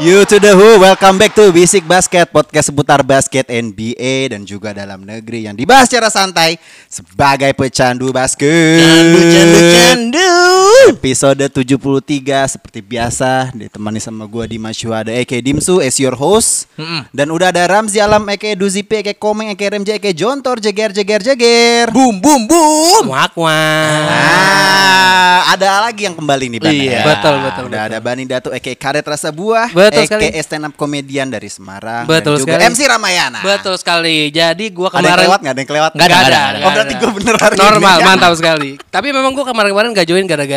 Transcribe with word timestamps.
You 0.00 0.24
to 0.24 0.40
the 0.40 0.56
who, 0.56 0.80
welcome 0.80 1.20
back 1.20 1.36
to 1.36 1.52
Basic 1.52 1.84
Basket 1.84 2.24
Podcast 2.32 2.72
seputar 2.72 3.04
basket 3.04 3.44
NBA 3.52 4.32
dan 4.32 4.48
juga 4.48 4.72
dalam 4.72 5.04
negeri 5.04 5.44
yang 5.44 5.52
dibahas 5.52 5.92
secara 5.92 6.08
santai 6.08 6.56
sebagai 6.88 7.52
pecandu 7.52 8.08
basket 8.08 8.80
Candu, 8.80 9.20
candu, 9.28 9.60
candu. 9.60 10.59
Episode 10.90 11.46
73 11.46 12.04
seperti 12.50 12.80
biasa 12.80 13.52
ditemani 13.52 13.96
sama 13.96 14.24
gua 14.24 14.44
Dimas 14.44 14.74
Syuhada 14.74 15.08
Eke 15.10 15.38
Dimsu 15.38 15.78
as 15.78 15.96
your 15.96 16.12
host 16.12 16.68
Dan 17.10 17.28
udah 17.28 17.48
ada 17.48 17.64
Ramzi 17.66 17.96
Alam 17.98 18.26
Eke 18.28 18.52
Duzipi 18.52 18.98
Eke 18.98 19.14
Komeng 19.14 19.48
Eke 19.48 19.66
Remja 19.66 19.92
Eke 19.92 20.10
Jontor 20.10 20.58
Jeger 20.58 20.90
Jeger 20.90 21.22
Jeger 21.22 21.88
Boom, 21.88 22.18
boom, 22.18 22.44
boom. 22.44 23.04
Wak, 23.08 23.32
wak. 23.34 24.08
Ah, 24.10 25.50
ada 25.50 25.84
lagi 25.84 26.04
yang 26.04 26.14
kembali 26.14 26.46
nih 26.48 26.60
Ban 26.60 26.72
Iya. 26.72 26.90
ya. 26.92 27.02
Betul, 27.06 27.34
betul, 27.40 27.64
Udah 27.66 27.80
betul. 27.80 27.90
ada 27.90 27.98
Bani 28.00 28.24
Datu 28.24 28.48
Eke 28.50 28.72
Karet 28.74 29.04
Rasa 29.04 29.30
Buah 29.30 29.68
Betul 29.70 30.04
Eke 30.04 30.08
sekali. 30.10 30.26
stand 30.40 30.64
up 30.64 30.74
komedian 30.74 31.28
dari 31.28 31.48
Semarang 31.48 32.04
Betul 32.04 32.36
dan 32.36 32.40
juga 32.40 32.52
sekali. 32.56 32.70
MC 32.70 32.80
Ramayana 32.86 33.40
Betul 33.40 33.74
sekali. 33.76 34.16
Jadi 34.28 34.64
gua 34.70 34.88
Ada 34.88 34.96
yang 34.96 35.04
kemarin 35.06 35.18
kelewat 35.18 35.38
nggak? 35.40 35.50
Ada 35.50 35.60
yang 35.60 35.70
kelewat? 35.70 35.90
Nggak 35.92 36.08
ada, 36.10 36.42
Oh 36.60 36.70
berarti 36.70 36.94
gue 36.94 37.10
bener 37.14 37.34
hari 37.36 37.54
ini. 37.54 37.62
normal, 37.62 37.96
mantap 38.08 38.32
sekali. 38.34 38.70
Tapi 38.86 39.08
memang 39.08 39.32
gua 39.32 39.46
kemarin-kemarin 39.46 39.90
gak 39.92 40.06
join 40.06 40.24
gara-gara 40.24 40.48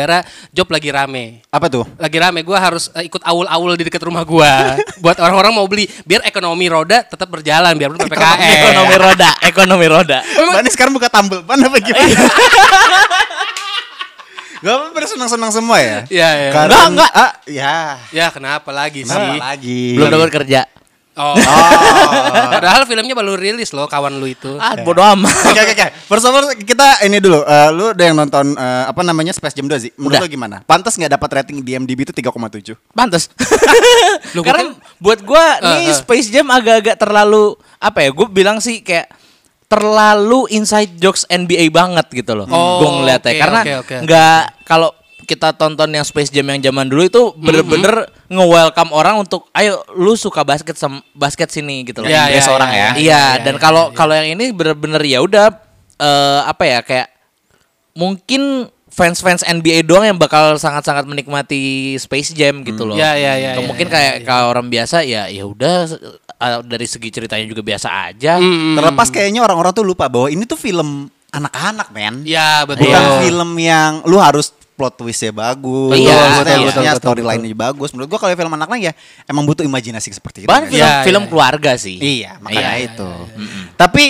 job 0.50 0.68
lagi 0.70 0.90
rame. 0.90 1.44
Apa 1.48 1.70
tuh? 1.70 1.86
Lagi 1.96 2.18
rame, 2.18 2.42
gua 2.42 2.58
harus 2.58 2.90
eh, 2.98 3.06
ikut 3.06 3.22
awul-awul 3.22 3.78
di 3.78 3.86
dekat 3.86 4.02
rumah 4.02 4.26
gua. 4.26 4.74
Buat 5.04 5.22
orang-orang 5.22 5.52
mau 5.54 5.66
beli, 5.70 5.86
biar 6.02 6.26
ekonomi 6.26 6.66
roda 6.66 7.06
tetap 7.06 7.30
berjalan, 7.30 7.72
biar 7.78 7.94
PPKM. 7.94 8.54
ekonomi 8.58 8.96
roda, 8.98 9.30
ekonomi 9.44 9.86
roda. 9.86 10.18
Bani 10.24 10.68
sekarang 10.70 10.92
buka 10.94 11.06
tumble 11.06 11.42
ban 11.46 11.60
apa 11.62 11.78
gimana? 11.78 12.04
Gak 14.64 14.80
apa 14.80 14.96
bersenang-senang 14.96 15.52
semua 15.52 15.76
ya? 15.76 16.08
Iya, 16.08 16.28
iya. 16.40 16.50
Karena, 16.56 16.88
Enggak, 16.88 16.88
enggak. 16.88 17.10
Ah, 17.12 17.32
ya. 17.44 17.76
Ya 18.08 18.26
kenapa 18.32 18.72
lagi 18.72 19.04
sih? 19.04 19.12
Kenapa 19.12 19.36
lagi? 19.52 19.92
Belum 19.92 20.08
dapat 20.08 20.30
kerja. 20.32 20.60
Oh. 21.14 21.34
Padahal 22.54 22.82
filmnya 22.84 23.14
baru 23.14 23.38
rilis 23.38 23.70
loh 23.70 23.86
kawan 23.86 24.18
lu 24.18 24.26
itu. 24.26 24.58
Ah, 24.58 24.74
bodo 24.82 24.98
amat. 25.00 25.30
Oke 25.46 25.60
oke 25.62 25.72
oke. 25.72 25.86
First 26.06 26.26
of 26.26 26.34
all 26.34 26.46
kita 26.54 27.02
ini 27.02 27.18
dulu. 27.18 27.40
Eh, 27.40 27.68
lu 27.70 27.94
udah 27.94 28.04
yang 28.04 28.18
nonton 28.18 28.52
eh, 28.52 28.84
apa 28.84 29.00
namanya 29.00 29.30
Space 29.30 29.54
Jam 29.54 29.66
2 29.66 29.78
sih? 29.78 29.90
Menurut 29.94 30.18
Udah. 30.18 30.20
lu 30.22 30.28
gimana? 30.28 30.56
Pantas 30.62 30.94
nggak 30.94 31.12
dapat 31.14 31.30
rating 31.38 31.62
di 31.62 31.74
IMDb 31.74 32.02
itu 32.02 32.12
3,7? 32.12 32.74
Pantes. 32.90 33.30
Lu 34.34 34.42
Karena 34.42 34.70
gua 34.70 34.78
buat 34.98 35.20
gua 35.22 35.44
Eh, 35.58 35.86
nih. 35.86 35.94
Space 35.94 36.28
Jam 36.28 36.50
agak-agak 36.50 36.98
terlalu 36.98 37.54
apa 37.78 38.02
ya? 38.02 38.10
Gue 38.10 38.26
bilang 38.26 38.58
sih 38.58 38.82
kayak 38.82 39.06
terlalu 39.64 40.46
inside 40.50 40.98
jokes 40.98 41.26
NBA 41.26 41.70
banget 41.70 42.06
gitu 42.12 42.34
loh. 42.34 42.46
Oh, 42.46 42.78
gue 42.78 42.90
ngeliatnya 43.00 43.32
oke, 43.32 43.40
karena 43.40 43.60
oke, 43.62 43.72
oke. 43.82 43.96
nggak 44.06 44.40
kalau 44.62 44.90
kita 45.24 45.56
tonton 45.56 45.88
yang 45.90 46.04
Space 46.04 46.28
Jam 46.30 46.46
yang 46.48 46.60
zaman 46.60 46.86
dulu 46.86 47.02
itu 47.04 47.22
Mm-hmm. 47.24 47.40
bener-bener 47.40 47.94
nge-welcome 48.28 48.90
orang 48.92 49.16
untuk 49.18 49.48
ayo 49.56 49.80
lu 49.96 50.14
suka 50.14 50.44
basket 50.44 50.76
sama 50.76 51.00
basket 51.16 51.48
sini 51.50 51.82
gitu 51.88 52.04
loh. 52.04 52.08
Ya, 52.08 52.28
ya, 52.28 52.44
orang 52.52 52.70
ya, 52.70 52.76
ya. 52.76 52.84
ya, 52.84 52.92
Iya, 52.94 53.24
ya, 53.40 53.44
dan 53.44 53.54
ya, 53.56 53.60
kalau 53.60 53.84
ya. 53.90 53.96
kalau 53.96 54.12
yang 54.14 54.28
ini 54.36 54.52
bener-bener 54.52 55.02
ya 55.02 55.18
udah 55.24 55.50
eh, 55.98 56.40
apa 56.44 56.62
ya 56.68 56.78
kayak 56.84 57.08
mungkin 57.94 58.68
fans-fans 58.94 59.42
NBA 59.42 59.82
doang 59.90 60.06
yang 60.06 60.18
bakal 60.20 60.54
sangat-sangat 60.54 61.02
menikmati 61.10 61.94
Space 61.98 62.30
Jam 62.30 62.62
gitu 62.62 62.86
loh. 62.86 62.94
Ya, 62.94 63.18
ya, 63.18 63.34
ya, 63.34 63.58
Atau 63.58 63.66
ya, 63.66 63.68
mungkin 63.68 63.88
ya, 63.90 63.92
kayak 63.92 64.14
ya. 64.22 64.26
kalau 64.26 64.46
orang 64.54 64.70
biasa 64.70 65.02
ya 65.02 65.26
ya 65.26 65.42
udah 65.42 65.90
eh, 66.38 66.58
dari 66.62 66.86
segi 66.86 67.10
ceritanya 67.10 67.46
juga 67.50 67.66
biasa 67.66 67.88
aja. 68.12 68.38
Hmm. 68.38 68.78
Terlepas 68.78 69.10
kayaknya 69.10 69.42
orang-orang 69.42 69.74
tuh 69.74 69.82
lupa 69.82 70.06
bahwa 70.06 70.30
ini 70.30 70.46
tuh 70.46 70.54
film 70.58 71.10
anak-anak, 71.34 71.90
men. 71.90 72.22
Ya 72.22 72.62
betul. 72.62 72.86
Bukan 72.86 73.04
film 73.26 73.50
yang 73.58 74.06
lu 74.06 74.22
harus 74.22 74.54
plot 74.74 74.94
twistnya 74.98 75.30
bagus, 75.30 75.94
Iya, 75.94 76.14
maksudnya 76.18 76.56
betul, 76.66 76.82
betul, 76.82 76.98
storyline-nya 76.98 77.56
bagus. 77.56 77.90
Menurut 77.94 78.08
gua 78.10 78.18
kalau 78.18 78.34
film 78.34 78.52
anak-anak 78.52 78.80
ya 78.82 78.92
emang 79.24 79.46
butuh 79.46 79.62
imajinasi 79.62 80.10
seperti 80.10 80.44
itu. 80.44 80.48
Bahkan 80.50 80.66
men. 80.66 80.70
film, 80.74 80.82
Iya, 80.82 81.02
film 81.06 81.22
iya. 81.22 81.30
keluarga 81.30 81.72
sih. 81.78 81.96
Iya, 81.96 82.30
makanya 82.42 82.74
Iya, 82.74 82.86
itu. 82.90 83.10
Tapi 83.78 84.04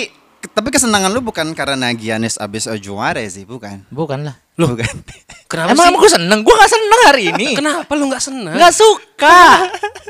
tapi 0.53 0.67
kesenangan 0.69 1.09
lu 1.09 1.25
bukan 1.25 1.51
karena 1.57 1.89
Giannis 1.97 2.37
abis 2.37 2.69
juara 2.77 3.21
sih, 3.25 3.47
bukan. 3.47 3.81
Bukan 3.89 4.25
lah. 4.29 4.35
Lu 4.55 4.71
bukan. 4.71 4.87
Kenapa 5.51 5.73
emang 5.73 5.85
sih? 5.85 5.91
emang 5.91 6.01
gue 6.01 6.11
seneng? 6.11 6.39
Gue 6.41 6.55
gak 6.55 6.71
seneng 6.71 7.01
hari 7.05 7.23
ini. 7.33 7.47
Kenapa 7.59 7.91
lu 7.93 8.07
nggak 8.07 8.23
seneng? 8.23 8.55
Nggak 8.55 8.73
suka. 8.73 9.39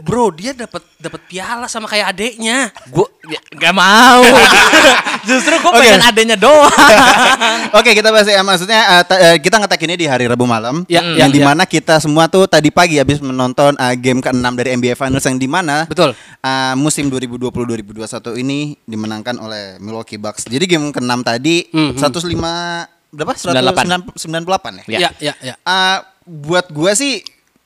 Bro, 0.06 0.38
dia 0.38 0.54
dapat 0.54 0.86
dapat 1.02 1.22
piala 1.26 1.66
sama 1.66 1.90
kayak 1.90 2.14
adeknya. 2.14 2.70
Gue 2.94 3.10
gak 3.58 3.74
mau. 3.74 4.22
Justru 5.30 5.58
gue 5.58 5.72
Oke. 5.72 5.82
pengen 5.82 6.04
adanya 6.06 6.38
doang. 6.38 6.70
Oke, 7.76 7.92
kita 7.92 8.08
bahas 8.08 8.24
ya 8.24 8.40
maksudnya 8.40 8.80
eh, 8.80 9.04
eh, 9.04 9.38
kita 9.44 9.60
ngetek 9.60 9.84
ini 9.84 9.96
di 10.00 10.08
hari 10.08 10.32
Rabu 10.32 10.48
malam 10.48 10.88
Ya, 10.88 11.04
yang 11.04 11.28
ya, 11.28 11.36
di 11.36 11.42
mana 11.44 11.68
kita 11.68 12.00
semua 12.00 12.32
tuh 12.32 12.48
tadi 12.48 12.72
pagi 12.72 12.96
habis 12.96 13.20
menonton 13.20 13.76
eh, 13.76 13.96
game 14.00 14.24
ke-6 14.24 14.48
dari 14.56 14.80
NBA 14.80 14.96
Finals 14.96 15.28
yang 15.28 15.36
di 15.36 15.44
mana 15.46 15.84
Betul. 15.84 16.16
eh, 16.16 16.74
musim 16.80 17.12
2020-2021 17.12 18.40
ini 18.40 18.80
dimenangkan 18.88 19.36
oleh 19.38 19.76
Milwaukee 19.84 20.16
Bucks. 20.16 20.48
Jadi 20.48 20.64
game 20.66 20.96
ke-6 20.96 21.12
tadi 21.22 21.68
Mhm. 21.68 22.00
105 22.00 22.88
berapa? 23.12 23.34
98. 23.36 24.16
198 24.16 24.88
ya. 24.88 25.00
Ya, 25.00 25.10
ya, 25.20 25.34
ya. 25.44 25.56
Eh, 25.60 25.98
buat 26.24 26.72
gua 26.72 26.96
sih 26.96 27.20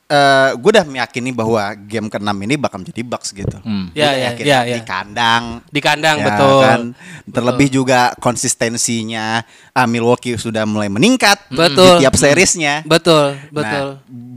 eh 0.09 0.49
gue 0.57 0.69
udah 0.73 0.85
meyakini 0.89 1.29
bahwa 1.29 1.69
game 1.85 2.09
ke-6 2.09 2.33
ini 2.33 2.57
bakal 2.57 2.81
menjadi 2.81 3.01
Bucks 3.05 3.29
gitu. 3.29 3.61
Hmm. 3.61 3.93
Ya, 3.93 4.09
ya, 4.17 4.33
ya, 4.41 4.65
ya. 4.65 4.75
di 4.75 4.81
kandang 4.81 5.61
Di 5.69 5.77
kandang 5.77 6.17
Ya 6.17 6.25
betul. 6.33 6.59
kan? 6.65 6.81
Terlebih 7.29 7.69
juga 7.69 8.17
konsistensinya 8.17 9.45
ah, 9.69 9.85
Milwaukee 9.85 10.33
sudah 10.33 10.65
mulai 10.65 10.89
meningkat 10.89 11.37
Betul. 11.53 12.01
di 12.01 12.05
tiap 12.05 12.17
seriesnya. 12.17 12.81
Betul, 12.89 13.37
Nah, 13.37 13.53
betul. 13.53 13.87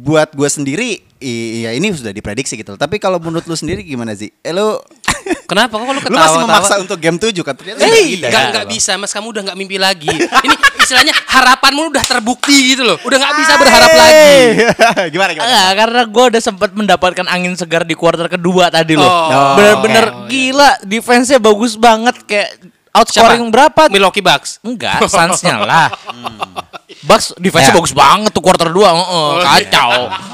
buat 0.05 0.29
gue 0.37 0.49
sendiri, 0.53 0.91
i- 1.23 1.63
ya 1.63 1.71
ini 1.73 1.95
sudah 1.95 2.11
diprediksi 2.11 2.59
gitu. 2.59 2.75
Tapi 2.75 2.99
kalau 2.99 3.17
menurut 3.17 3.47
lu 3.47 3.55
sendiri 3.55 3.81
gimana 3.81 4.13
sih? 4.13 4.35
Eh, 4.43 4.51
lu, 4.51 4.77
Kenapa 5.51 5.79
kok 5.79 5.87
lu 5.87 6.01
lu 6.03 6.17
masih 6.19 6.39
memaksa 6.43 6.49
ketawa-tawa? 6.75 6.83
untuk 6.83 6.99
game 6.99 7.19
7 7.21 7.47
kan? 7.47 7.55
Eh, 7.55 8.19
tidak, 8.19 8.29
nggak 8.29 8.43
ya. 8.43 8.51
nggak 8.51 8.67
bisa, 8.67 8.91
Mas. 8.99 9.13
Kamu 9.13 9.31
udah 9.31 9.43
nggak 9.47 9.59
mimpi 9.59 9.77
lagi. 9.79 10.11
Ini 10.11 10.55
istilahnya 10.83 11.15
harapanmu 11.15 11.95
udah 11.95 12.05
terbukti 12.05 12.75
gitu 12.75 12.83
loh. 12.83 12.99
Udah 13.07 13.17
nggak 13.23 13.35
bisa 13.39 13.53
berharap 13.55 13.91
lagi. 13.95 14.35
gimana 15.15 15.31
gimana? 15.31 15.47
Enggak, 15.47 15.71
karena 15.79 16.01
gue 16.11 16.25
udah 16.35 16.43
sempat 16.43 16.71
mendapatkan 16.75 17.27
angin 17.31 17.55
segar 17.55 17.87
di 17.87 17.95
kuarter 17.95 18.27
kedua 18.27 18.67
tadi 18.69 18.99
loh. 18.99 19.07
Oh. 19.07 19.55
Bener-bener 19.55 20.05
Oh, 20.13 20.27
gila, 20.27 20.81
defense-nya 20.83 21.39
bagus 21.39 21.79
banget 21.79 22.17
kayak 22.27 22.51
outscoring 22.93 23.49
berapa? 23.49 23.89
Milwaukee 23.89 24.25
Bucks. 24.25 24.59
Enggak, 24.61 25.05
Suns-nya 25.07 25.63
lah. 25.63 25.89
Bucks 27.03 27.35
defense-nya 27.37 27.71
Ya. 27.71 27.77
bagus 27.77 27.91
banget 27.93 28.31
tuh 28.31 28.41
quarter 28.41 28.69
2, 28.69 28.79
heeh, 28.79 29.31
kacau. 29.41 29.91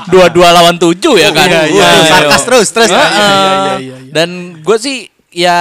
Dua-dua 0.07 0.53
lawan 0.53 0.77
tujuh 0.77 1.17
ya 1.17 1.33
kan. 1.33 1.49
iya, 1.49 1.65
iya, 1.65 1.81
Waduh. 1.83 2.05
sarkas 2.07 2.43
terus, 2.45 2.69
terus. 2.71 2.91
Heeh. 2.91 3.01
Iya, 3.01 3.25
iya, 3.25 3.57
iya, 3.75 3.77
iya, 3.79 3.97
Dan 4.11 4.29
gue 4.59 4.77
sih 4.77 4.99
ya 5.31 5.61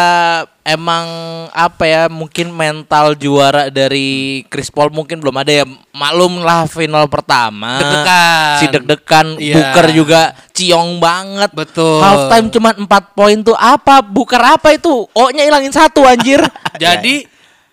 emang 0.63 1.05
apa 1.51 1.83
ya 1.83 2.03
mungkin 2.07 2.49
mental 2.49 3.13
juara 3.13 3.67
dari 3.67 4.07
Chris 4.45 4.67
Paul 4.67 4.89
mungkin 4.89 5.19
belum 5.19 5.35
ada 5.35 5.51
ya 5.53 5.65
maklum 5.91 6.39
lah 6.39 6.63
final 6.65 7.03
pertama 7.05 7.75
Deg-degan. 7.77 8.55
si 8.55 8.65
deg-degan 8.67 9.27
Iya. 9.37 9.53
Booker 9.53 9.87
juga 9.91 10.21
ciong 10.49 10.97
banget 10.97 11.51
Betul. 11.51 11.99
halftime 11.99 12.47
cuma 12.49 12.69
4 12.73 12.87
poin 13.13 13.37
tuh 13.41 13.53
apa 13.53 13.99
Booker 14.01 14.39
apa 14.39 14.71
itu 14.71 15.03
O 15.05 15.23
nya 15.29 15.43
hilangin 15.43 15.71
satu 15.71 16.01
anjir 16.01 16.39
Jadi 16.79 17.27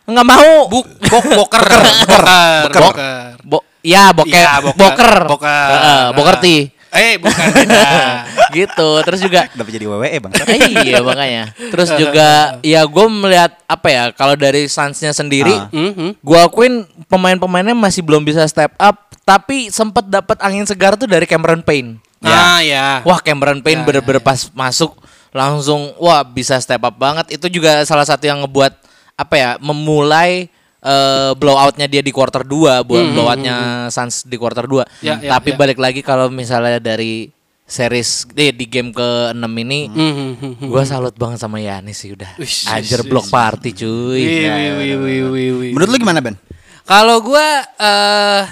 nggak 0.05 0.27
mau 0.27 0.69
buk 0.69 0.87
bok 1.01 1.25
boker. 1.35 1.65
Boker. 1.65 2.25
Boker. 2.69 3.27
Bo 3.41 3.59
ya 3.81 4.11
boker 4.11 4.29
Iya, 4.31 4.53
boker. 4.61 4.77
boker 4.77 5.13
Boker. 5.27 5.69
Heeh, 5.71 6.03
boker 6.13 6.37
ti 6.39 6.57
Eh, 6.95 7.19
bukan 7.19 7.35
beda. 7.51 7.83
gitu 8.55 8.89
terus 9.03 9.19
juga 9.19 9.51
Kenapa 9.51 9.67
jadi 9.67 9.83
WWE 9.83 10.15
bang? 10.21 10.33
iya 10.79 11.03
makanya 11.03 11.43
terus 11.67 11.91
juga 11.91 12.55
ya 12.63 12.87
gue 12.87 13.07
melihat 13.11 13.51
apa 13.67 13.89
ya 13.89 14.05
kalau 14.11 14.39
dari 14.39 14.71
Suns-nya 14.71 15.11
sendiri 15.11 15.51
Ah. 15.51 15.67
Mhm. 15.75 16.15
gue 16.17 16.39
akuin 16.39 16.87
pemain-pemainnya 17.09 17.75
masih 17.75 17.99
belum 18.01 18.23
bisa 18.23 18.47
step 18.47 18.79
up 18.79 19.11
tapi 19.27 19.69
sempet 19.69 20.07
dapat 20.07 20.39
angin 20.39 20.63
segar 20.63 20.95
tuh 20.95 21.11
dari 21.11 21.25
Cameron 21.25 21.67
Payne 21.67 21.99
Ah, 22.23 22.63
ya. 22.63 23.03
wah 23.03 23.19
Cameron 23.19 23.59
Payne 23.59 23.83
Ya, 23.83 23.87
bener-bener 23.91 24.23
pas 24.23 24.47
masuk 24.49 24.95
langsung 25.31 25.99
wah 25.99 26.23
bisa 26.23 26.55
step 26.57 26.79
up 26.79 26.95
banget 26.95 27.27
itu 27.33 27.51
juga 27.51 27.83
salah 27.83 28.07
satu 28.07 28.23
yang 28.23 28.39
ngebuat 28.41 28.71
apa 29.15 29.35
ya 29.35 29.51
memulai 29.59 30.51
eh, 30.81 31.31
blowoutnya 31.35 31.87
dia 31.87 32.01
di 32.01 32.11
quarter 32.11 32.43
2 32.43 32.83
buat 32.83 33.05
blowoutnya 33.13 33.57
Suns 33.89 34.23
di 34.23 34.35
quarter 34.35 34.67
2 34.67 34.83
Ya, 35.01 35.17
ya, 35.19 35.31
tapi 35.33 35.53
ya. 35.53 35.57
balik 35.57 35.79
lagi 35.79 36.01
kalau 36.01 36.29
misalnya 36.29 36.77
dari 36.77 37.31
series 37.65 38.29
eh, 38.35 38.53
di 38.53 38.67
game 38.67 38.91
ke-6 38.91 39.41
ini 39.57 39.81
Hmm, 39.89 40.35
gua 40.67 40.85
salut 40.85 41.17
banget 41.17 41.41
sama 41.41 41.57
Yanis 41.57 41.97
sih 41.97 42.13
udah 42.13 42.37
Wish, 42.37 42.69
anjir 42.69 43.01
wish, 43.01 43.09
block 43.09 43.25
wish. 43.25 43.33
party 43.33 43.71
cuy 43.73 44.21
Wih, 44.21 44.45
wih, 44.45 44.71
wih, 44.77 44.95
wih, 44.99 45.21
wih, 45.25 45.51
wih. 45.57 45.71
Menurut 45.73 45.91
lu 45.91 45.99
gimana 45.99 46.21
Ben? 46.21 46.37
Kalau 46.85 47.17
gua 47.19 47.47
eh 47.75 48.43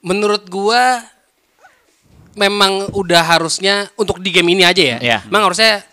menurut 0.00 0.48
gua 0.48 1.04
memang 2.32 2.88
udah 2.92 3.20
harusnya 3.20 3.92
untuk 3.94 4.16
di 4.18 4.32
game 4.32 4.48
ini 4.50 4.64
aja 4.64 4.80
ya. 4.80 4.98
Iya. 4.98 5.18
Memang 5.28 5.52
harusnya 5.52 5.84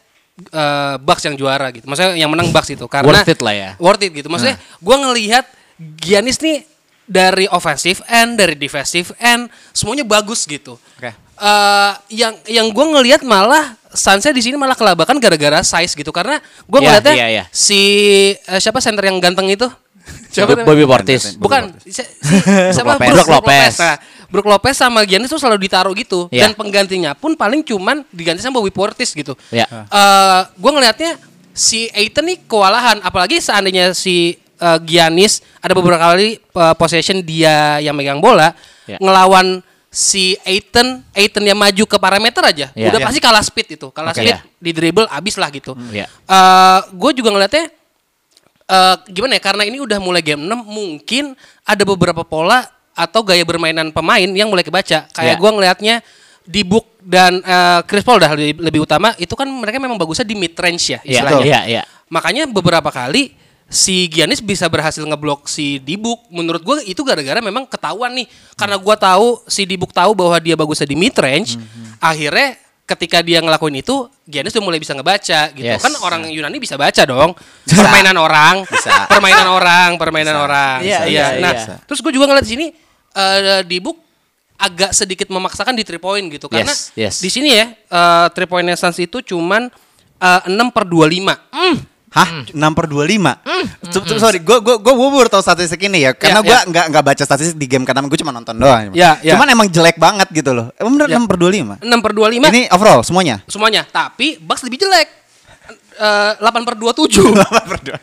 eh 0.42 0.96
Bucks 0.98 1.24
yang 1.24 1.36
juara 1.36 1.70
gitu. 1.70 1.86
Maksudnya 1.86 2.16
yang 2.16 2.30
menang 2.30 2.50
Bucks 2.50 2.70
itu 2.70 2.86
karena 2.86 3.08
Worth 3.10 3.28
it 3.28 3.40
lah 3.40 3.54
ya. 3.54 3.70
Worth 3.78 4.04
it 4.04 4.12
gitu. 4.14 4.28
Maksudnya 4.28 4.56
gua 4.80 4.96
ngelihat 5.02 5.46
Giannis 5.80 6.40
nih 6.40 6.64
dari 7.04 7.48
offensive 7.48 8.04
end, 8.06 8.36
dari 8.36 8.54
defensive 8.54 9.12
end, 9.18 9.48
semuanya 9.72 10.04
bagus 10.04 10.44
gitu. 10.44 10.78
Oke. 10.96 11.10
Eh, 11.40 11.92
yang 12.14 12.36
yang 12.46 12.68
gue 12.68 12.86
ngelihat 12.86 13.24
malah 13.24 13.74
Sunsnya 13.90 14.30
di 14.30 14.44
sini 14.44 14.54
malah 14.54 14.76
kelabakan 14.76 15.18
gara-gara 15.18 15.64
size 15.64 15.96
gitu 15.96 16.12
karena 16.12 16.38
gue 16.68 16.78
Iya, 16.78 17.00
ngeliatnya 17.02 17.16
iya, 17.16 17.28
iya. 17.32 17.44
si 17.50 17.80
eh, 18.36 18.60
siapa 18.60 18.78
center 18.78 19.02
yang 19.02 19.18
ganteng 19.18 19.48
itu 19.48 19.66
Bobby- 19.66 20.62
namanya? 20.62 20.68
Bobby 20.68 20.84
Portis 20.86 21.24
Bukan, 21.40 21.74
si, 21.82 21.96
si- 21.96 22.06
siapa? 22.76 23.00
Lopez. 23.00 23.10
Brook 23.10 23.30
Lopez. 23.32 23.74
Nah, 23.80 23.96
Brook 24.30 24.46
Lopez 24.46 24.78
sama 24.78 25.02
Giannis 25.04 25.28
tuh 25.28 25.42
selalu 25.42 25.66
ditaruh 25.66 25.94
gitu 25.94 26.30
Iya. 26.30 26.46
dan 26.46 26.52
penggantinya 26.54 27.12
pun 27.14 27.34
paling 27.34 27.62
cuman 27.62 28.06
diganti 28.10 28.40
sama 28.40 28.62
Bobby 28.62 28.70
Portis 28.70 29.12
gitu. 29.12 29.34
Iya. 29.50 29.66
Eh, 29.70 30.40
gue 30.54 30.72
ngelihatnya 30.72 31.12
si 31.52 31.90
Aiton 31.92 32.30
nih 32.30 32.38
kewalahan, 32.46 33.02
apalagi 33.02 33.42
seandainya 33.42 33.92
si 33.92 34.38
eh, 34.60 34.80
Giannis 34.86 35.42
ada 35.60 35.74
beberapa 35.74 36.00
kali 36.00 36.38
eh, 36.38 36.74
possession 36.76 37.20
dia 37.20 37.80
yang 37.80 37.94
megang 37.94 38.22
bola 38.22 38.54
Iya. 38.86 38.98
ngelawan 39.02 39.62
si 39.90 40.38
Aiton, 40.46 41.02
Aiton 41.12 41.42
yang 41.42 41.58
maju 41.58 41.84
ke 41.86 41.98
parameter 41.98 42.46
aja, 42.46 42.70
Iya. 42.78 42.94
udah 42.94 43.00
Iya. 43.02 43.08
pasti 43.10 43.20
kalah 43.20 43.42
speed 43.42 43.68
itu, 43.74 43.90
kalah 43.90 44.14
Oke. 44.14 44.22
speed 44.22 44.38
Iya. 44.38 44.46
di 44.62 44.72
dribble 44.72 45.10
abis 45.10 45.36
lah 45.36 45.50
gitu. 45.50 45.74
Iya. 45.90 46.06
gue 46.94 47.12
juga 47.18 47.34
ngelihatnya 47.34 47.66
eh 48.70 48.96
gimana 49.10 49.34
ya 49.34 49.42
karena 49.42 49.66
ini 49.66 49.81
udah 49.81 49.98
mulai 49.98 50.22
game 50.22 50.46
6 50.46 50.62
mungkin 50.62 51.34
ada 51.66 51.81
beberapa 51.81 52.22
pola 52.22 52.70
atau 52.94 53.22
gaya 53.22 53.44
bermainan 53.44 53.90
pemain 53.90 54.26
yang 54.26 54.48
mulai 54.48 54.62
kebaca 54.62 55.06
kayak 55.08 55.36
Iya. 55.36 55.40
gua 55.40 55.52
ngelihatnya 55.52 55.96
di 56.44 56.62
Book 56.64 56.98
dan 57.00 57.40
eh, 57.40 57.80
Chris 57.86 58.02
Paul 58.02 58.18
dah 58.18 58.34
lebih, 58.34 58.58
lebih 58.60 58.82
utama 58.84 59.14
itu 59.16 59.32
kan 59.34 59.46
mereka 59.46 59.78
memang 59.78 59.96
bagusnya 59.96 60.24
di 60.24 60.34
mid 60.34 60.54
range 60.54 60.84
ya 60.90 61.00
Iya, 61.02 61.22
istilahnya 61.22 61.46
iya, 61.46 61.60
iya. 61.66 61.82
makanya 62.08 62.50
beberapa 62.50 62.90
kali 62.90 63.38
si 63.70 64.10
Giannis 64.10 64.42
bisa 64.42 64.66
berhasil 64.66 65.06
ngeblok 65.06 65.46
si 65.46 65.78
Dibuk 65.78 66.26
menurut 66.34 66.66
gue 66.66 66.76
itu 66.90 67.06
gara-gara 67.06 67.38
memang 67.38 67.70
ketahuan 67.70 68.10
nih 68.18 68.26
karena 68.58 68.82
gua 68.82 68.98
tahu 68.98 69.46
si 69.46 69.62
Dibuk 69.64 69.94
tahu 69.94 70.18
bahwa 70.18 70.42
dia 70.42 70.58
bagusnya 70.58 70.90
di 70.90 70.98
mid 70.98 71.14
range 71.14 71.54
Mhm. 71.54 72.02
akhirnya 72.02 72.58
ketika 72.90 73.22
dia 73.22 73.38
ngelakuin 73.38 73.80
itu 73.80 74.10
Giannis 74.26 74.58
udah 74.58 74.66
mulai 74.66 74.82
bisa 74.82 74.98
ngebaca 74.98 75.54
gitu 75.54 75.62
Yes. 75.62 75.82
kan 75.86 75.94
orang 76.02 76.26
Yunani 76.26 76.58
bisa 76.58 76.74
baca 76.74 77.06
dong 77.06 77.38
permainan 77.70 78.18
orang 78.18 78.66
Bisa. 78.66 79.06
permainan 79.06 79.46
orang 79.46 79.90
permainan 79.96 80.34
Bisa. 80.34 80.46
orang 80.46 80.78
Iya, 80.82 81.00
Iya. 81.06 81.06
iya, 81.06 81.26
nah 81.38 81.54
iya. 81.54 81.76
terus 81.86 82.02
gue 82.02 82.10
juga 82.10 82.26
ngeliat 82.26 82.46
di 82.46 82.52
sini 82.52 82.66
eh, 83.14 83.62
Dibuk 83.64 83.98
agak 84.60 84.92
sedikit 84.92 85.30
memaksakan 85.30 85.72
di 85.72 85.86
three 85.86 86.02
point 86.02 86.26
gitu 86.28 86.50
karena 86.50 86.74
Yes, 86.74 86.92
yes. 86.98 87.16
di 87.22 87.30
sini 87.30 87.54
ya 87.54 87.70
eh, 87.70 88.26
three 88.34 88.50
point 88.50 88.66
Suns 88.74 88.98
itu 88.98 89.22
cuman 89.22 89.70
eh, 90.18 90.42
6 90.50 90.52
per 90.76 90.84
25 90.84 91.89
Hah? 92.10 92.42
6 92.48 92.58
per 92.74 92.86
25? 92.86 93.38
Tuh, 93.88 94.02
tuh, 94.02 94.18
sorry, 94.18 94.40
gue 94.40 94.58
gue 94.58 94.76
gue 94.76 94.94
baru 95.12 95.28
tahu 95.28 95.40
statistik 95.40 95.78
ini 95.80 96.04
ya. 96.04 96.12
Karena 96.12 96.42
Ya, 96.42 96.44
gue 96.44 96.56
ya. 96.56 96.62
nggak 96.66 96.86
nggak 96.90 97.04
baca 97.06 97.24
statistik 97.24 97.54
di 97.54 97.66
game 97.66 97.84
ke-6, 97.84 98.02
gue 98.04 98.20
cuma 98.20 98.32
nonton 98.32 98.56
doang. 98.56 98.90
Ya, 98.92 99.18
ya. 99.20 99.34
Cuman 99.34 99.46
emang 99.48 99.68
jelek 99.68 99.96
banget 99.96 100.26
gitu 100.32 100.50
loh. 100.52 100.74
Emang 100.76 100.96
bener 100.96 101.08
Ya. 101.08 101.18
6 101.18 101.26
per 101.26 101.38
25? 101.38 101.78
6 101.80 102.02
per 102.02 102.12
25 102.12 102.50
Ini 102.50 102.62
overall 102.70 103.02
semuanya? 103.02 103.36
semuanya 103.46 103.82
tapi 103.84 104.38
Bucks 104.38 104.62
lebih 104.64 104.80
jelek 104.80 105.08
Eh, 105.96 106.32
8 106.40 106.64
per 106.64 106.74
27 106.74 107.30
8 107.30 107.46
per 107.70 107.80
2. 107.84 107.94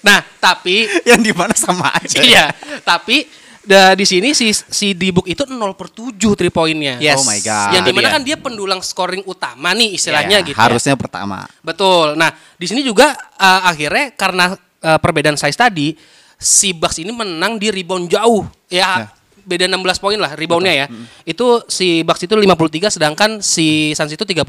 nah 0.00 0.18
tapi 0.38 0.88
Yang 1.10 1.20
di 1.20 1.32
mana 1.32 1.52
sama 1.52 1.92
aja. 1.92 2.18
iya 2.18 2.50
tapi 2.80 3.22
da, 3.68 3.92
di 3.92 4.02
sini 4.02 4.32
si 4.32 4.48
si 4.48 4.96
Dibuk 4.96 5.22
itu 5.24 5.44
0 5.44 5.60
per 5.76 5.92
7 5.92 6.16
three 6.32 6.48
pointnya 6.48 6.96
Yes. 6.96 7.20
Oh 7.20 7.24
my 7.24 7.36
god. 7.38 7.76
yang 7.76 7.84
di 7.84 7.92
mana 7.92 8.08
dia. 8.08 8.14
kan 8.16 8.22
dia 8.24 8.36
pendulang 8.36 8.80
scoring 8.80 9.20
utama 9.22 9.70
nih 9.70 9.92
istilahnya 9.92 10.40
Ya, 10.40 10.42
gitu 10.42 10.56
ya. 10.56 10.64
Harusnya 10.64 10.96
pertama. 10.96 11.44
Betul. 11.60 12.16
Nah, 12.16 12.28
di 12.56 12.64
sini 12.64 12.80
juga 12.80 13.12
uh, 13.36 13.68
akhirnya 13.68 14.10
karena 14.12 14.56
uh, 14.56 14.96
perbedaan 14.96 15.36
size 15.36 15.52
tadi, 15.54 15.92
si 16.34 16.72
Bucks 16.72 16.96
ini 16.96 17.12
menang 17.12 17.56
di 17.56 17.68
rebound 17.68 18.08
jauh. 18.08 18.48
Ya, 18.66 19.04
Ya. 19.04 19.08
beda 19.44 19.64
16 19.64 19.80
poin 19.98 20.16
lah 20.16 20.32
reboundnya 20.32 20.74
ya. 20.74 20.86
Itu 21.22 21.64
si 21.66 22.00
Bucks 22.02 22.20
itu 22.20 22.32
53 22.32 22.48
sedangkan 22.90 23.30
si 23.38 23.92
Suns 23.92 24.12
itu 24.12 24.24
37 24.24 24.44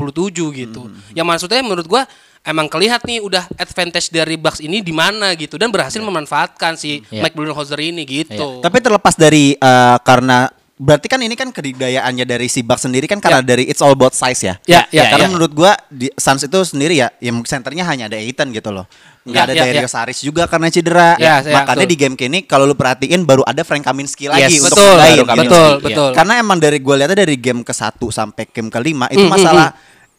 gitu. 0.53 0.81
Yang 1.11 1.25
maksudnya 1.27 1.59
menurut 1.59 1.83
gua 1.85 2.03
emang 2.41 2.67
kelihatan 2.67 3.05
nih 3.05 3.19
udah 3.19 3.43
advantage 3.55 4.09
dari 4.09 4.35
Bucks 4.35 4.59
ini 4.59 4.79
di 4.79 4.91
mana 4.91 5.35
gitu 5.35 5.55
dan 5.55 5.69
berhasil 5.69 5.99
memanfaatkan 5.99 6.75
si 6.75 7.01
Ya. 7.09 7.23
Mike 7.23 7.35
Budenholzer 7.35 7.79
ini 7.79 8.03
gitu. 8.03 8.59
Tapi 8.59 8.77
terlepas 8.79 9.13
dari 9.13 9.53
eh, 9.53 9.97
karena 10.01 10.49
berarti 10.79 11.11
kan 11.11 11.19
ini 11.19 11.35
kan 11.35 11.51
kedidayaannya 11.51 12.23
dari 12.23 12.47
si 12.47 12.63
Bucks 12.63 12.87
sendiri 12.87 13.03
kan 13.03 13.19
karena 13.19 13.43
dari 13.43 13.67
it's 13.67 13.83
all 13.83 13.91
about 13.91 14.15
size 14.15 14.39
ya. 14.39 14.55
Ya, 14.63 14.87
ya, 14.89 15.11
karena 15.11 15.27
ya. 15.27 15.31
menurut 15.35 15.51
gua 15.51 15.75
di 15.91 16.07
Suns 16.15 16.39
itu 16.41 16.55
sendiri 16.63 16.95
ya, 16.95 17.11
yang 17.19 17.43
senternya 17.43 17.83
hanya 17.83 18.07
ada 18.07 18.15
Aiton 18.15 18.55
gitu 18.55 18.71
loh. 18.71 18.87
Nggak 19.27 19.35
Ya, 19.35 19.43
ada 19.43 19.53
ya, 19.53 19.63
Darius. 19.75 19.93
Harris 19.93 20.19
juga 20.23 20.47
karena 20.47 20.71
cedera. 20.71 21.19
Ya, 21.19 21.43
ya, 21.43 21.51
Makanya 21.51 21.83
betul. 21.83 21.91
di 21.91 21.95
game 21.99 22.15
kini 22.15 22.39
kalau 22.47 22.63
lu 22.63 22.73
perhatiin 22.73 23.27
baru 23.27 23.43
ada 23.43 23.67
Frank 23.67 23.83
Kaminsky 23.83 24.31
lagi 24.31 24.47
Yes, 24.47 24.63
untuk 24.63 24.79
betul, 24.79 24.95
baru 24.95 25.11
gitu. 25.11 25.35
betul, 25.35 25.67
Iya. 25.69 25.83
betul. 25.83 26.09
Karena 26.15 26.33
emang 26.39 26.57
dari 26.57 26.79
gue 26.79 26.95
lihatnya 26.95 27.17
dari 27.27 27.35
game 27.35 27.61
ke 27.61 27.73
satu 27.75 28.07
sampai 28.09 28.47
game 28.47 28.71
kelima 28.71 29.11
itu 29.11 29.19
Mm, 29.19 29.27
mm, 29.27 29.35
masalah 29.35 29.67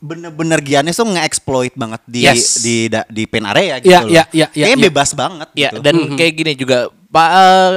bener-bener 0.00 0.58
Giannis 0.58 0.97
tuh 0.97 1.05
nge-exploit 1.06 1.76
banget 1.76 2.00
di 2.05 2.25
Yes. 2.25 2.58
di 2.58 2.88
da- 2.88 3.05
di 3.06 3.25
pen 3.25 3.44
area 3.44 3.79
gitu 3.79 3.93
Iya, 3.93 4.00
loh. 4.00 4.08
iya, 4.08 4.25
iya, 4.32 4.47
iya, 4.50 4.64
Kayaknya 4.64 4.76
iya. 4.76 4.87
bebas 4.88 5.11
banget 5.12 5.49
Ya, 5.52 5.69
gitu. 5.69 5.81
dan 5.81 5.94
kayak 6.17 6.32
gini 6.35 6.52
juga 6.55 6.79
Pak 7.06 7.29
eh, 7.31 7.73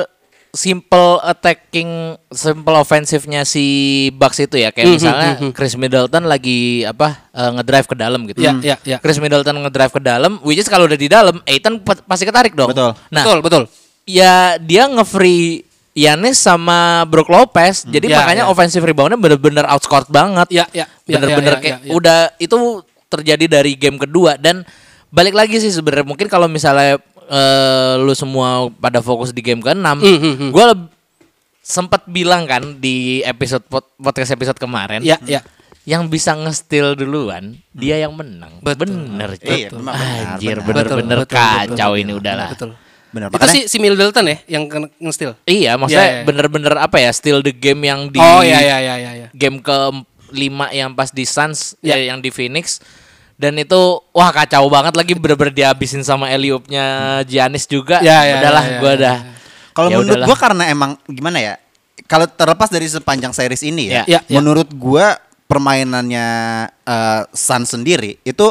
simple 0.54 1.18
attacking, 1.20 1.90
simple 2.30 2.78
offensifnya 2.78 3.42
si 3.42 3.66
Bucks 4.14 4.38
itu 4.38 4.56
ya 4.56 4.70
kayak 4.70 4.86
Mhm, 4.86 4.94
misalnya 4.96 5.32
mhm. 5.36 5.50
Chris 5.52 5.74
Middleton 5.74 6.24
lagi 6.24 6.86
apa 6.86 7.28
eh, 7.28 7.50
ngedrive 7.52 7.88
ke 7.90 7.96
dalam 7.98 8.22
gitu. 8.24 8.40
Ya, 8.40 8.54
ya, 8.62 8.76
ya. 8.86 8.98
Chris 9.02 9.18
Middleton 9.18 9.58
ngedrive 9.60 9.92
ke 9.92 10.00
dalam, 10.00 10.38
which 10.46 10.62
is 10.62 10.70
kalau 10.70 10.86
udah 10.86 10.96
di 10.96 11.10
dalam, 11.10 11.42
Aiton 11.44 11.82
pa- 11.82 12.00
pasti 12.00 12.24
ketarik 12.24 12.54
dong. 12.54 12.70
Betul. 12.70 12.94
Nah, 13.10 13.24
betul, 13.26 13.40
betul. 13.42 13.64
ya 14.06 14.62
dia 14.62 14.86
nge-free 14.86 15.66
Yanis 15.94 16.42
sama 16.42 17.06
Brook 17.06 17.30
Lopez, 17.30 17.86
jadi 17.86 18.10
Ya, 18.10 18.18
makanya 18.18 18.44
ya. 18.46 18.50
offensive 18.50 18.82
reboundnya 18.82 19.14
bener-bener 19.16 19.62
outscored 19.70 20.10
banget. 20.10 20.50
Ya, 20.50 20.66
ya, 20.74 20.90
ya, 21.06 21.22
bener-bener 21.22 21.54
ya, 21.54 21.58
ya, 21.58 21.62
kayak 21.62 21.78
ya, 21.80 21.86
ya. 21.86 21.92
udah 21.94 22.20
itu 22.38 22.58
terjadi 23.08 23.46
dari 23.46 23.78
game 23.78 24.02
kedua 24.02 24.34
dan 24.36 24.66
balik 25.10 25.38
lagi 25.38 25.62
sih 25.62 25.70
sebenarnya 25.70 26.02
mungkin 26.02 26.26
kalau 26.26 26.50
misalnya 26.50 26.98
eh, 27.24 27.94
lu 28.02 28.12
semua 28.14 28.74
pada 28.74 29.00
fokus 29.00 29.30
di 29.30 29.40
game 29.40 29.62
ke-6, 29.62 29.86
Hmm, 29.86 30.02
hmm, 30.02 30.34
hmm. 30.36 30.50
gue 30.50 30.66
sempat 31.62 32.04
bilang 32.06 32.44
kan 32.44 32.76
di 32.76 33.22
episode 33.22 33.64
pod- 33.64 33.94
podcast 33.96 34.34
episode 34.34 34.58
kemarin, 34.58 35.00
Ya, 35.00 35.16
ya. 35.24 35.40
yang 35.86 36.10
bisa 36.10 36.34
nge-steal 36.34 36.98
duluan 36.98 37.56
dia 37.72 37.96
yang 37.98 38.12
menang. 38.12 38.60
Betul. 38.60 38.92
Bener, 38.92 39.38
Iya, 39.38 39.70
Cok. 39.70 39.78
memang 39.78 39.96
benar, 39.96 40.26
Anjir, 40.36 40.58
bener-bener 40.60 40.84
Betul, 40.84 40.98
betul, 41.00 41.08
betul, 41.24 41.38
kacau 41.70 41.92
betul, 41.92 42.02
ini 42.02 42.12
betul, 42.12 42.20
udahlah. 42.20 42.50
Betul. 42.52 42.72
Bener, 43.14 43.30
Itu 43.30 43.38
makanya- 43.38 43.54
si 43.54 43.70
si 43.70 43.78
Middleton 43.78 44.26
ya 44.26 44.38
yang 44.50 44.64
nge-steal. 44.98 45.38
Iya, 45.46 45.78
maksudnya 45.78 46.02
Iya, 46.02 46.16
iya. 46.18 46.24
bener-bener 46.26 46.74
apa 46.76 46.98
ya, 46.98 47.14
steal 47.14 47.40
the 47.40 47.54
game 47.54 47.86
yang 47.86 48.10
di 48.10 48.18
Oh 48.18 48.42
iya 48.42 48.58
iya 48.58 48.78
iya 48.82 48.96
iya. 48.98 49.12
iya. 49.14 49.28
game 49.32 49.62
ke 49.62 49.78
lima 50.34 50.74
yang 50.74 50.92
pas 50.92 51.14
di 51.14 51.22
Suns, 51.24 51.78
Ya. 51.80 51.94
ya. 51.94 52.10
yang 52.10 52.20
di 52.20 52.34
Phoenix. 52.34 52.82
Dan 53.34 53.54
itu 53.56 53.78
wah 54.10 54.30
kacau 54.30 54.66
banget 54.66 54.94
lagi 54.94 55.14
bener-bener 55.14 55.54
dihabisin 55.54 56.02
sama 56.02 56.30
Eliopnya 56.30 56.86
Giannis 57.24 57.66
juga. 57.66 58.02
Ya, 58.02 58.26
ya, 58.26 58.42
udahlah, 58.42 58.64
ya, 58.64 58.72
ya, 58.72 58.80
gua 58.80 58.90
ya, 58.90 58.98
udah. 58.98 59.18
Kalau 59.74 59.90
Ya 59.90 59.96
menurut 59.98 60.10
udahlah. 60.18 60.28
gua 60.30 60.38
karena 60.40 60.64
emang 60.70 60.92
gimana 61.06 61.38
ya? 61.38 61.54
Kalau 62.06 62.26
terlepas 62.26 62.70
dari 62.70 62.86
sepanjang 62.86 63.30
series 63.32 63.62
ini 63.62 63.90
ya, 63.90 64.06
Ya, 64.10 64.18
ya, 64.18 64.20
ya. 64.26 64.38
menurut 64.38 64.70
gua 64.74 65.18
permainannya 65.46 66.28
eh, 66.84 67.22
Suns 67.32 67.70
sendiri 67.70 68.18
itu 68.24 68.48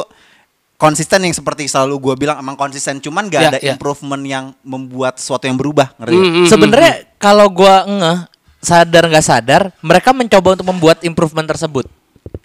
konsisten 0.83 1.23
yang 1.23 1.31
seperti 1.31 1.63
selalu 1.65 1.95
gua 1.97 2.15
bilang 2.15 2.35
emang 2.37 2.53
konsisten 2.53 2.99
cuman 2.99 3.31
gak 3.31 3.39
Ya, 3.39 3.49
ada 3.49 3.59
ya. 3.59 3.73
improvement 3.73 4.19
yang 4.19 4.51
membuat 4.61 5.15
sesuatu 5.15 5.47
yang 5.47 5.55
berubah 5.55 5.95
ngerti 5.95 6.11
Hmm, 6.11 6.19
nggak? 6.19 6.35
hmm, 6.35 6.47
Sebenarnya 6.51 6.93
kalau 7.15 7.47
gua 7.47 7.75
ngeh 7.83 8.19
sadar 8.59 9.03
nggak 9.05 9.25
sadar, 9.25 9.61
mereka 9.79 10.11
mencoba 10.11 10.55
untuk 10.55 10.67
membuat 10.67 10.99
improvement 11.01 11.43
tersebut. 11.45 11.87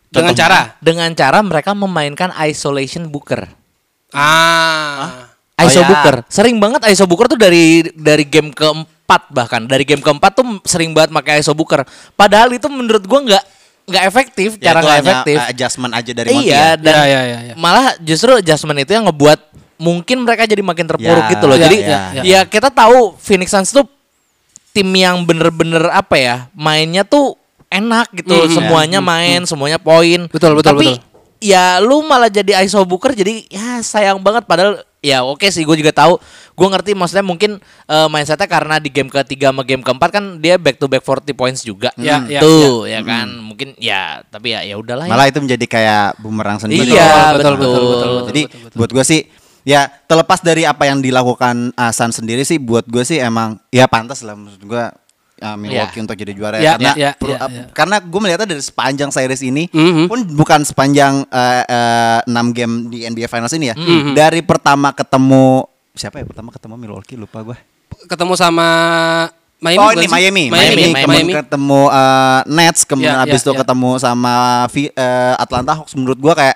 Dengan 0.08 0.32
cara? 0.32 0.74
Dengan 0.78 1.10
cara 1.12 1.38
mereka 1.42 1.74
memainkan 1.74 2.30
isolation 2.42 3.06
booker. 3.06 3.44
Ah. 4.10 5.28
ISO 5.58 5.78
Oh, 5.78 5.82
ya. 5.82 5.88
Booker. 5.90 6.16
Sering 6.26 6.56
banget 6.56 6.80
ISO 6.86 7.04
Booker 7.04 7.26
tuh 7.26 7.36
dari 7.36 7.82
dari 7.92 8.22
game 8.22 8.50
keempat 8.50 9.26
bahkan 9.28 9.66
dari 9.66 9.82
game 9.82 9.98
keempat 9.98 10.32
tuh 10.32 10.62
sering 10.62 10.94
banget 10.94 11.10
pakai 11.12 11.38
ISO 11.38 11.50
Booker. 11.50 11.82
Padahal 12.14 12.50
itu 12.50 12.66
menurut 12.66 13.02
gua 13.04 13.20
nggak 13.20 13.44
nggak 13.88 14.04
efektif, 14.04 14.50
Ya, 14.56 14.70
cara 14.70 14.78
nggak 14.78 14.98
efektif. 15.00 15.36
adjustment 15.42 15.92
aja 15.92 16.10
dari 16.12 16.28
Monty 16.28 16.46
iya 16.46 16.54
ya. 16.54 16.68
dan 16.76 16.92
Ya, 16.92 17.04
ya, 17.04 17.20
ya, 17.24 17.38
ya. 17.42 17.54
malah 17.54 17.96
justru 17.98 18.30
adjustment 18.34 18.78
itu 18.78 18.92
yang 18.92 19.04
ngebuat 19.04 19.40
mungkin 19.76 20.22
mereka 20.22 20.44
jadi 20.44 20.60
makin 20.60 20.86
terpuruk 20.86 21.24
Ya, 21.24 21.32
gitu 21.32 21.44
loh. 21.44 21.54
ya, 21.54 21.64
jadi 21.64 21.76
ya, 21.78 22.00
ya, 22.12 22.22
ya. 22.22 22.40
kita 22.44 22.68
tahu 22.68 23.16
Phoenix 23.16 23.48
Suns 23.48 23.70
tuh 23.70 23.86
tim 24.70 24.88
yang 24.90 25.22
bener-bener 25.22 25.88
apa 25.88 26.14
ya 26.14 26.36
mainnya 26.52 27.02
tuh 27.02 27.34
enak 27.68 28.08
gitu 28.14 28.32
Hmm, 28.34 28.48
semuanya 28.50 29.00
main 29.00 29.44
semuanya 29.44 29.76
poin 29.76 30.24
Betul, 30.26 30.54
betul, 30.54 30.66
tapi 30.66 30.88
betul. 30.94 31.04
ya 31.38 31.78
lu 31.78 32.00
malah 32.02 32.28
jadi 32.28 32.60
ISO 32.60 32.80
booker 32.82 33.12
jadi 33.12 33.44
ya 33.46 33.80
sayang 33.80 34.18
banget 34.18 34.44
padahal 34.44 34.82
ya 34.98 35.22
oke 35.22 35.46
sih 35.48 35.62
gue 35.62 35.76
juga 35.78 35.94
tahu 35.94 36.18
gue 36.58 36.68
ngerti 36.74 36.90
maksudnya 36.98 37.22
mungkin 37.22 37.62
eh, 37.86 38.08
mindsetnya 38.10 38.50
karena 38.50 38.82
di 38.82 38.90
game 38.90 39.06
ketiga 39.06 39.54
sama 39.54 39.62
game 39.62 39.82
keempat 39.82 40.10
kan 40.10 40.24
dia 40.42 40.58
back 40.58 40.76
to 40.78 40.90
back 40.90 41.06
40 41.06 41.34
points 41.38 41.62
juga 41.62 41.90
Ya, 41.98 42.22
ya, 42.26 42.40
tuh 42.42 42.86
ya, 42.86 43.02
kan 43.02 43.26
mungkin 43.42 43.74
ya 43.78 44.22
tapi 44.30 44.54
ya 44.54 44.62
ya 44.62 44.78
udahlah 44.78 45.06
ya. 45.06 45.12
Malah 45.12 45.26
itu 45.30 45.38
menjadi 45.42 45.66
kayak 45.66 46.06
bumerang 46.22 46.62
sendiri. 46.62 46.94
Iya, 46.94 47.34
betul, 47.34 47.54
betul. 47.58 47.58
betul, 47.58 47.82
betul, 47.82 48.08
betul. 48.08 48.26
Jadi 48.30 48.42
buat 48.78 48.90
gue 48.94 49.04
sih 49.04 49.20
ya 49.66 49.90
terlepas 50.06 50.40
dari 50.40 50.62
apa 50.64 50.86
yang 50.86 51.02
dilakukan 51.02 51.74
Asan 51.74 52.14
sendiri 52.14 52.46
sih 52.46 52.56
buat 52.56 52.86
gue 52.86 53.02
sih 53.02 53.18
emang 53.18 53.58
ya 53.68 53.90
pantas 53.90 54.22
lah 54.22 54.38
maksud 54.38 54.62
gue 54.62 54.84
ya, 55.38 55.54
Milwaukee 55.54 55.98
Ya. 55.98 56.02
untuk 56.02 56.14
jadi 56.14 56.32
juara 56.34 56.56
Ya, 56.58 56.74
karena 56.74 56.90
ya, 56.90 56.92
ya, 56.94 57.10
per- 57.14 57.30
ya, 57.30 57.38
uh, 57.38 57.48
ya. 57.48 57.64
karena 57.72 57.96
gue 57.98 58.20
melihatnya 58.20 58.48
dari 58.50 58.62
sepanjang 58.62 59.10
series 59.10 59.42
ini 59.42 59.70
Mhm. 59.70 60.04
pun 60.06 60.18
bukan 60.34 60.60
sepanjang 60.62 61.22
uh, 61.24 61.64
uh, 61.64 62.20
6 62.26 62.50
game 62.52 62.74
di 62.88 63.02
NBA 63.02 63.26
Finals 63.26 63.54
ini 63.54 63.70
ya. 63.70 63.76
Mhm. 63.78 64.12
Dari 64.12 64.42
pertama 64.42 64.90
ketemu 64.90 65.64
siapa 65.94 66.18
ya 66.18 66.26
pertama 66.26 66.50
ketemu 66.50 66.74
Milwaukee 66.76 67.14
lupa 67.14 67.42
gue. 67.42 67.56
Ketemu 68.04 68.34
sama 68.34 68.66
Miami 69.58 69.82
oh 69.82 69.90
ini 69.90 70.06
sih? 70.06 70.12
Miami, 70.12 70.44
Miami, 70.46 70.54
Miami, 70.54 70.82
Miami. 70.86 71.02
kemudian 71.02 71.42
ketemu 71.42 71.80
uh, 71.90 72.40
Nets, 72.46 72.86
kemudian 72.86 73.18
Ya, 73.18 73.26
abis 73.26 73.42
itu 73.42 73.50
ya. 73.50 73.58
ketemu 73.58 73.90
sama 73.98 74.34
uh, 74.66 75.34
Atlanta 75.34 75.72
Hawks. 75.74 75.98
Menurut 75.98 76.14
gua 76.16 76.38
kayak 76.38 76.54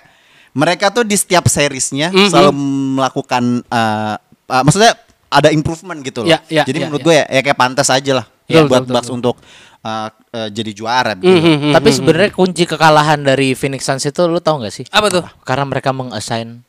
mereka 0.52 0.94
tuh 0.94 1.02
di 1.02 1.18
setiap 1.18 1.48
seriesnya 1.48 2.14
Mhm. 2.14 2.30
selalu 2.30 2.50
melakukan, 2.94 3.66
uh, 3.66 4.14
uh, 4.46 4.62
maksudnya 4.62 4.94
ada 5.32 5.48
improvement 5.48 5.98
gitu 6.04 6.22
loh. 6.22 6.28
Ya, 6.28 6.38
ya, 6.52 6.62
Jadi 6.68 6.78
ya, 6.78 6.84
menurut 6.86 7.00
ya. 7.00 7.06
gua 7.08 7.14
ya, 7.16 7.24
ya 7.32 7.40
kayak 7.40 7.58
pantas 7.58 7.88
aja 7.88 8.12
lah 8.20 8.26
Betul, 8.44 8.68
buat 8.68 8.82
betul, 8.84 8.94
Bucks 8.94 9.08
betul. 9.08 9.18
untuk 9.18 9.36
uh, 9.80 10.08
uh, 10.12 10.48
jadi 10.52 10.70
juara. 10.76 11.12
gitu. 11.16 11.32
Mhm, 11.32 11.72
Tapi 11.72 11.88
mhm, 11.88 11.96
sebenarnya 11.96 12.30
kunci 12.36 12.64
kekalahan 12.68 13.20
dari 13.24 13.56
Phoenix 13.56 13.88
Suns 13.88 14.04
itu 14.04 14.22
lu 14.28 14.38
tahu 14.44 14.60
nggak 14.62 14.74
sih? 14.74 14.84
Apa 14.92 15.08
tuh? 15.08 15.24
Karena 15.48 15.64
mereka 15.64 15.90
meng-assign 15.96 16.60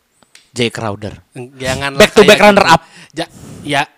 Jay 0.53 0.70
Crowder. 0.72 1.17
Jangan 1.36 1.98
Back 1.98 2.13
to 2.15 2.24
back 2.24 2.39
runner 2.39 2.63
up. 2.63 2.82
Ja, 3.13 3.25
ya. 3.63 3.84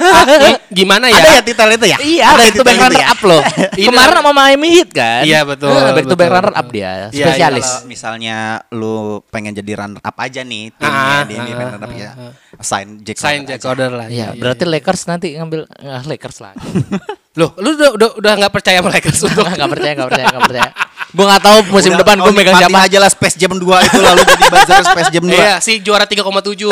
Ah, 0.00 0.24
gi- 0.24 0.62
gimana 0.82 1.12
ya? 1.12 1.20
Ada 1.20 1.30
ya 1.30 1.42
titel 1.42 1.68
itu 1.70 1.86
ya? 1.86 1.98
Iya, 2.00 2.24
Ada 2.26 2.36
back 2.38 2.46
to 2.46 2.50
titel 2.50 2.64
back 2.64 2.72
itu 2.72 2.82
runner 2.82 3.00
ya? 3.00 3.06
up 3.06 3.20
loh. 3.20 3.40
Ini 3.70 3.86
Kemarin 3.90 4.14
sama 4.16 4.32
Miami 4.32 4.68
Heat 4.72 4.90
kan? 4.90 5.22
Iya, 5.22 5.40
betul, 5.44 5.68
Nah, 5.68 5.92
back 5.92 6.06
to 6.06 6.16
back 6.16 6.30
runner 6.30 6.54
up 6.54 6.66
dia, 6.70 6.90
Iya, 6.90 7.06
spesialis. 7.12 7.66
Kalau 7.66 7.84
misalnya 7.86 8.36
lu 8.70 8.94
pengen 9.28 9.52
jadi 9.52 9.72
runner 9.76 10.00
up 10.00 10.16
aja 10.16 10.40
nih 10.40 10.72
timnya 10.72 10.96
Ah, 11.14 11.22
di 11.22 11.34
ah, 11.34 11.42
NBA 11.42 11.54
runner 11.58 11.80
up 11.80 11.92
ya. 11.92 12.10
Sign 12.58 12.88
Jack 13.00 13.16
Sign 13.18 13.40
Jack. 13.44 13.60
Crowder 13.60 13.90
lah. 13.92 14.06
Iya, 14.08 14.32
berarti 14.32 14.64
Lakers 14.64 15.02
nanti 15.04 15.26
ngambil 15.32 15.68
Lakers 16.06 16.36
lah. 16.40 16.52
Loh, 17.38 17.54
lu 17.56 17.76
udah 17.76 17.90
udah 17.94 18.08
udah 18.16 18.32
nggak 18.36 18.52
percaya 18.52 18.78
sama 18.80 18.90
Lakers 18.90 19.20
untuk 19.22 19.46
Enggak 19.46 19.70
percaya, 19.70 19.92
enggak 19.94 20.08
percaya, 20.10 20.26
enggak 20.26 20.44
percaya. 20.48 20.70
Gue 21.10 21.24
nggak 21.26 21.42
tahu 21.42 21.58
musim 21.68 21.90
Udah, 21.92 22.00
depan 22.02 22.16
gue 22.18 22.26
oh, 22.26 22.34
megang 22.34 22.56
siapa. 22.56 22.78
aja 22.86 22.98
lah 22.98 23.06
Space 23.06 23.34
Jam 23.34 23.50
2 23.50 23.60
itu 23.60 23.98
lalu 23.98 24.22
jadi 24.24 24.44
buzzer 24.46 24.82
Space 24.84 25.10
Jam 25.10 25.24
2. 25.26 25.34
Iya, 25.34 25.52
si 25.58 25.78
juara 25.78 26.06
3,7. 26.06 26.70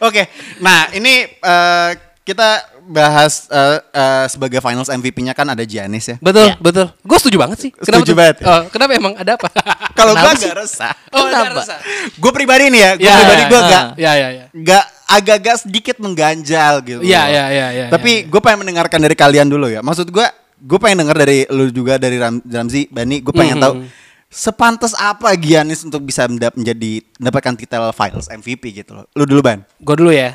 Oke, 0.00 0.26
nah 0.58 0.90
ini 0.90 1.14
eh, 1.28 1.90
kita 2.20 2.48
bahas 2.84 3.48
eh, 3.48 3.78
eh, 3.86 4.24
sebagai 4.26 4.58
Finals 4.58 4.88
MVP-nya 4.88 5.32
kan 5.32 5.44
ada 5.46 5.60
Giannis 5.60 6.04
ya. 6.06 6.16
betul, 6.18 6.46
Iya. 6.46 6.56
betul. 6.58 6.86
Gue 7.00 7.18
setuju 7.18 7.36
banget 7.38 7.58
sih. 7.58 7.70
Setuju 7.74 8.04
tuh? 8.06 8.16
banget. 8.16 8.36
Oh, 8.42 8.62
kenapa 8.68 8.92
emang 8.92 9.12
ada 9.14 9.34
apa? 9.34 9.48
Kalau 9.98 10.12
Kenapa 10.12 10.26
gue 10.26 10.38
sih? 10.38 10.48
gak 10.48 10.56
resah. 10.58 10.92
oh, 11.10 11.20
Kenapa? 11.22 11.62
Gue 12.14 12.30
pribadi 12.30 12.64
nih 12.68 12.80
ya, 12.80 12.90
gue 12.94 13.04
Ya, 13.04 13.14
pribadi 13.14 13.40
ya, 13.40 13.46
gue 13.46 13.56
ya. 13.56 13.68
gak 13.68 13.84
Ya, 13.94 14.12
ya, 14.14 14.28
ya. 14.30 14.44
gak 14.54 14.84
agak-agak 15.06 15.56
sedikit 15.60 15.96
mengganjal 15.98 16.74
gitu. 16.82 17.00
Iya, 17.00 17.22
iya, 17.26 17.44
iya, 17.50 17.66
iya, 17.70 17.86
Tapi 17.88 18.24
gue 18.24 18.40
pengen 18.40 18.64
mendengarkan 18.64 18.98
dari 18.98 19.14
kalian 19.14 19.46
dulu 19.46 19.68
ya. 19.68 19.80
Maksud 19.80 20.08
gue, 20.08 20.26
gue 20.58 20.78
pengen 20.78 21.04
dengar 21.04 21.16
dari 21.18 21.44
lu 21.46 21.68
juga 21.68 21.96
dari 21.96 22.16
Ram, 22.16 22.40
Ramzi, 22.40 22.88
Bani. 22.88 23.20
Gue 23.20 23.32
pengen 23.32 23.56
Mhm. 23.56 23.62
tahu 23.62 23.74
sepantas 24.34 24.98
apa 24.98 25.30
Giannis 25.38 25.86
untuk 25.86 26.02
bisa 26.02 26.26
menjadi 26.26 27.06
mendapatkan 27.22 27.54
titel 27.54 27.86
Finals 27.94 28.26
MVP 28.26 28.82
gitu 28.82 28.98
loh. 28.98 29.06
Lu 29.14 29.22
dulu 29.22 29.46
Ban. 29.46 29.62
Gue 29.78 29.94
dulu 29.94 30.10
ya. 30.10 30.34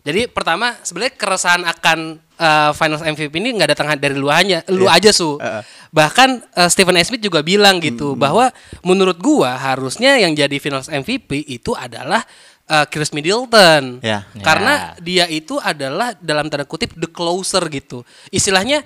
Jadi 0.00 0.30
pertama 0.30 0.78
sebenarnya 0.80 1.12
keresahan 1.12 1.62
akan 1.66 1.98
uh, 2.40 2.70
Finals 2.72 3.04
MVP 3.04 3.36
ini 3.36 3.52
nggak 3.58 3.76
datang 3.76 3.92
dari 4.00 4.16
lu 4.16 4.32
hanya, 4.32 4.64
lu 4.72 4.88
Iya. 4.88 4.96
aja 4.96 5.10
su. 5.12 5.36
Heeh. 5.36 5.60
Bahkan 5.92 6.28
uh, 6.56 6.68
Stephen 6.72 6.96
A. 6.96 7.04
Smith 7.04 7.20
juga 7.20 7.44
bilang 7.44 7.82
gitu 7.82 8.16
bahwa 8.16 8.48
menurut 8.80 9.18
gua 9.20 9.58
harusnya 9.60 10.16
yang 10.16 10.32
jadi 10.32 10.56
Finals 10.56 10.88
MVP 10.88 11.44
itu 11.52 11.76
adalah 11.76 12.24
uh, 12.70 12.86
Chris 12.88 13.12
Middleton. 13.12 14.00
Ya. 14.00 14.24
Karena 14.40 14.96
dia 15.02 15.28
itu 15.28 15.60
adalah 15.60 16.16
dalam 16.16 16.48
tanda 16.48 16.64
kutip 16.64 16.96
the 16.96 17.10
closer 17.10 17.60
gitu. 17.68 18.00
Istilahnya 18.32 18.80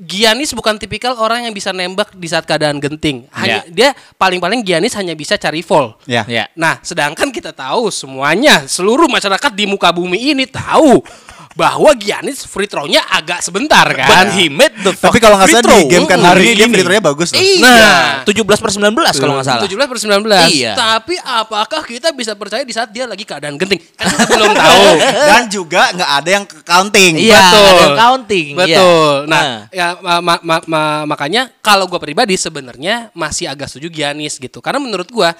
Giannis 0.00 0.56
bukan 0.56 0.80
tipikal 0.80 1.12
orang 1.20 1.44
yang 1.44 1.52
bisa 1.52 1.76
nembak 1.76 2.16
di 2.16 2.24
saat 2.24 2.48
keadaan 2.48 2.80
genting. 2.80 3.28
Hanya 3.36 3.68
dia 3.68 3.92
paling-paling 4.16 4.64
Giannis 4.64 4.96
hanya 4.96 5.12
bisa 5.12 5.36
cari 5.36 5.60
fall. 5.60 5.92
Ya. 6.08 6.24
Ya. 6.24 6.48
Nah, 6.56 6.80
sedangkan 6.80 7.28
kita 7.28 7.52
tahu 7.52 7.92
semuanya, 7.92 8.64
seluruh 8.64 9.12
masyarakat 9.12 9.52
di 9.52 9.68
muka 9.68 9.92
bumi 9.92 10.32
ini 10.32 10.48
tahu 10.48 11.04
bahwa 11.50 11.90
Giannis 11.98 12.46
free 12.46 12.70
throw-nya 12.70 13.02
agak 13.10 13.42
sebentar 13.42 13.82
kan. 13.90 14.06
But 14.06 14.38
he 14.38 14.46
made 14.46 14.70
the 14.86 14.94
Tapi 14.94 15.18
kalau 15.18 15.34
nggak 15.34 15.50
salah 15.50 15.66
di 15.66 15.90
game 15.90 16.06
kan 16.06 16.22
hari 16.22 16.54
ini 16.54 16.70
free 16.70 16.86
throw-nya 16.86 17.02
bagus 17.02 17.34
loh. 17.34 17.42
Iya. 17.42 17.58
Nah, 17.58 18.22
17 18.22 18.46
per 18.62 18.70
19 18.70 19.18
kalau 19.18 19.32
nggak 19.34 19.46
salah. 19.50 19.62
17 19.66 19.90
per 19.90 19.98
19. 19.98 20.30
Iya. 20.54 20.72
Tapi 20.78 21.14
apakah 21.18 21.82
kita 21.82 22.14
bisa 22.14 22.38
percaya 22.38 22.62
di 22.62 22.70
saat 22.70 22.94
dia 22.94 23.02
lagi 23.10 23.26
keadaan 23.26 23.58
genting? 23.58 23.82
Kan 23.98 24.06
kita 24.14 24.26
belum 24.30 24.54
tahu. 24.54 24.86
Dan 25.30 25.42
juga 25.50 25.82
nggak 25.90 26.10
ada 26.22 26.30
yang 26.30 26.44
ke 26.46 26.58
counting. 26.62 27.12
Iya, 27.18 27.34
Betul. 27.42 27.58
ada 27.66 27.82
yang 27.82 27.96
counting. 27.98 28.46
Betul. 28.54 29.14
Iya. 29.18 29.26
Nah, 29.26 29.42
ya 29.74 29.86
ma- 29.98 30.22
ma- 30.22 30.42
ma- 30.46 30.66
ma- 30.70 31.04
makanya 31.10 31.50
kalau 31.60 31.90
gua 31.90 31.98
pribadi 31.98 32.38
sebenarnya 32.38 33.10
masih 33.10 33.50
agak 33.50 33.66
setuju 33.66 33.90
Giannis 33.90 34.38
gitu. 34.38 34.62
Karena 34.62 34.78
menurut 34.78 35.10
gua 35.10 35.34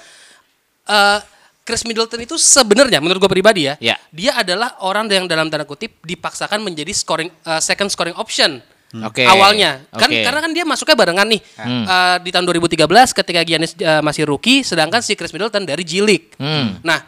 eh 0.81 1.19
Chris 1.61 1.85
Middleton 1.85 2.19
itu 2.19 2.35
sebenarnya 2.35 2.97
menurut 2.97 3.21
gua 3.21 3.29
pribadi 3.29 3.69
ya, 3.69 3.77
Ya. 3.77 3.95
dia 4.09 4.33
adalah 4.33 4.81
orang 4.81 5.05
yang 5.07 5.25
dalam 5.25 5.45
tanda 5.47 5.63
kutip 5.63 6.01
dipaksakan 6.01 6.59
menjadi 6.59 6.89
scoring 6.89 7.29
eh, 7.29 7.61
second 7.61 7.87
scoring 7.87 8.17
option. 8.17 8.57
Oke. 8.91 9.23
Awalnya 9.23 9.87
kan 9.87 10.11
Oke. 10.11 10.19
karena 10.19 10.39
kan 10.43 10.51
dia 10.51 10.67
masuknya 10.67 10.99
barengan 10.99 11.23
nih 11.23 11.39
Hmm. 11.55 11.85
Eh, 11.87 12.17
di 12.27 12.29
tahun 12.29 12.43
2013 12.43 12.83
ketika 13.15 13.39
Giannis 13.41 13.71
eh, 13.77 14.01
masih 14.01 14.27
rookie 14.27 14.61
sedangkan 14.61 14.99
si 14.99 15.15
Chris 15.15 15.31
Middleton 15.31 15.63
dari 15.63 15.85
G 15.87 16.03
League. 16.03 16.35
Hmm. 16.35 16.75
Nah, 16.83 16.99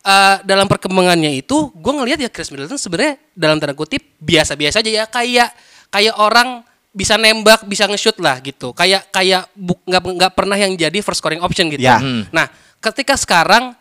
eh, 0.00 0.36
dalam 0.46 0.64
perkembangannya 0.64 1.36
itu 1.36 1.68
gue 1.74 1.92
ngelihat 1.92 2.16
ya 2.18 2.30
Chris 2.32 2.48
Middleton 2.48 2.80
sebenarnya 2.80 3.20
dalam 3.36 3.60
tanda 3.60 3.76
kutip 3.76 4.00
biasa-biasa 4.16 4.80
aja 4.80 4.90
ya 4.90 5.04
kayak 5.04 5.52
kayak 5.92 6.16
orang 6.16 6.64
bisa 6.88 7.20
nembak, 7.20 7.68
bisa 7.68 7.84
nge-shoot 7.84 8.16
lah 8.18 8.40
gitu. 8.40 8.72
Kayak 8.72 9.12
kayak 9.12 9.52
nggak 9.84 10.02
nggak 10.16 10.32
pernah 10.32 10.56
yang 10.56 10.72
jadi 10.74 10.96
first 11.04 11.20
scoring 11.20 11.44
option 11.44 11.68
gitu. 11.68 11.84
Ya. 11.84 12.00
Hmm. 12.00 12.24
Nah, 12.32 12.48
ketika 12.80 13.20
sekarang 13.20 13.76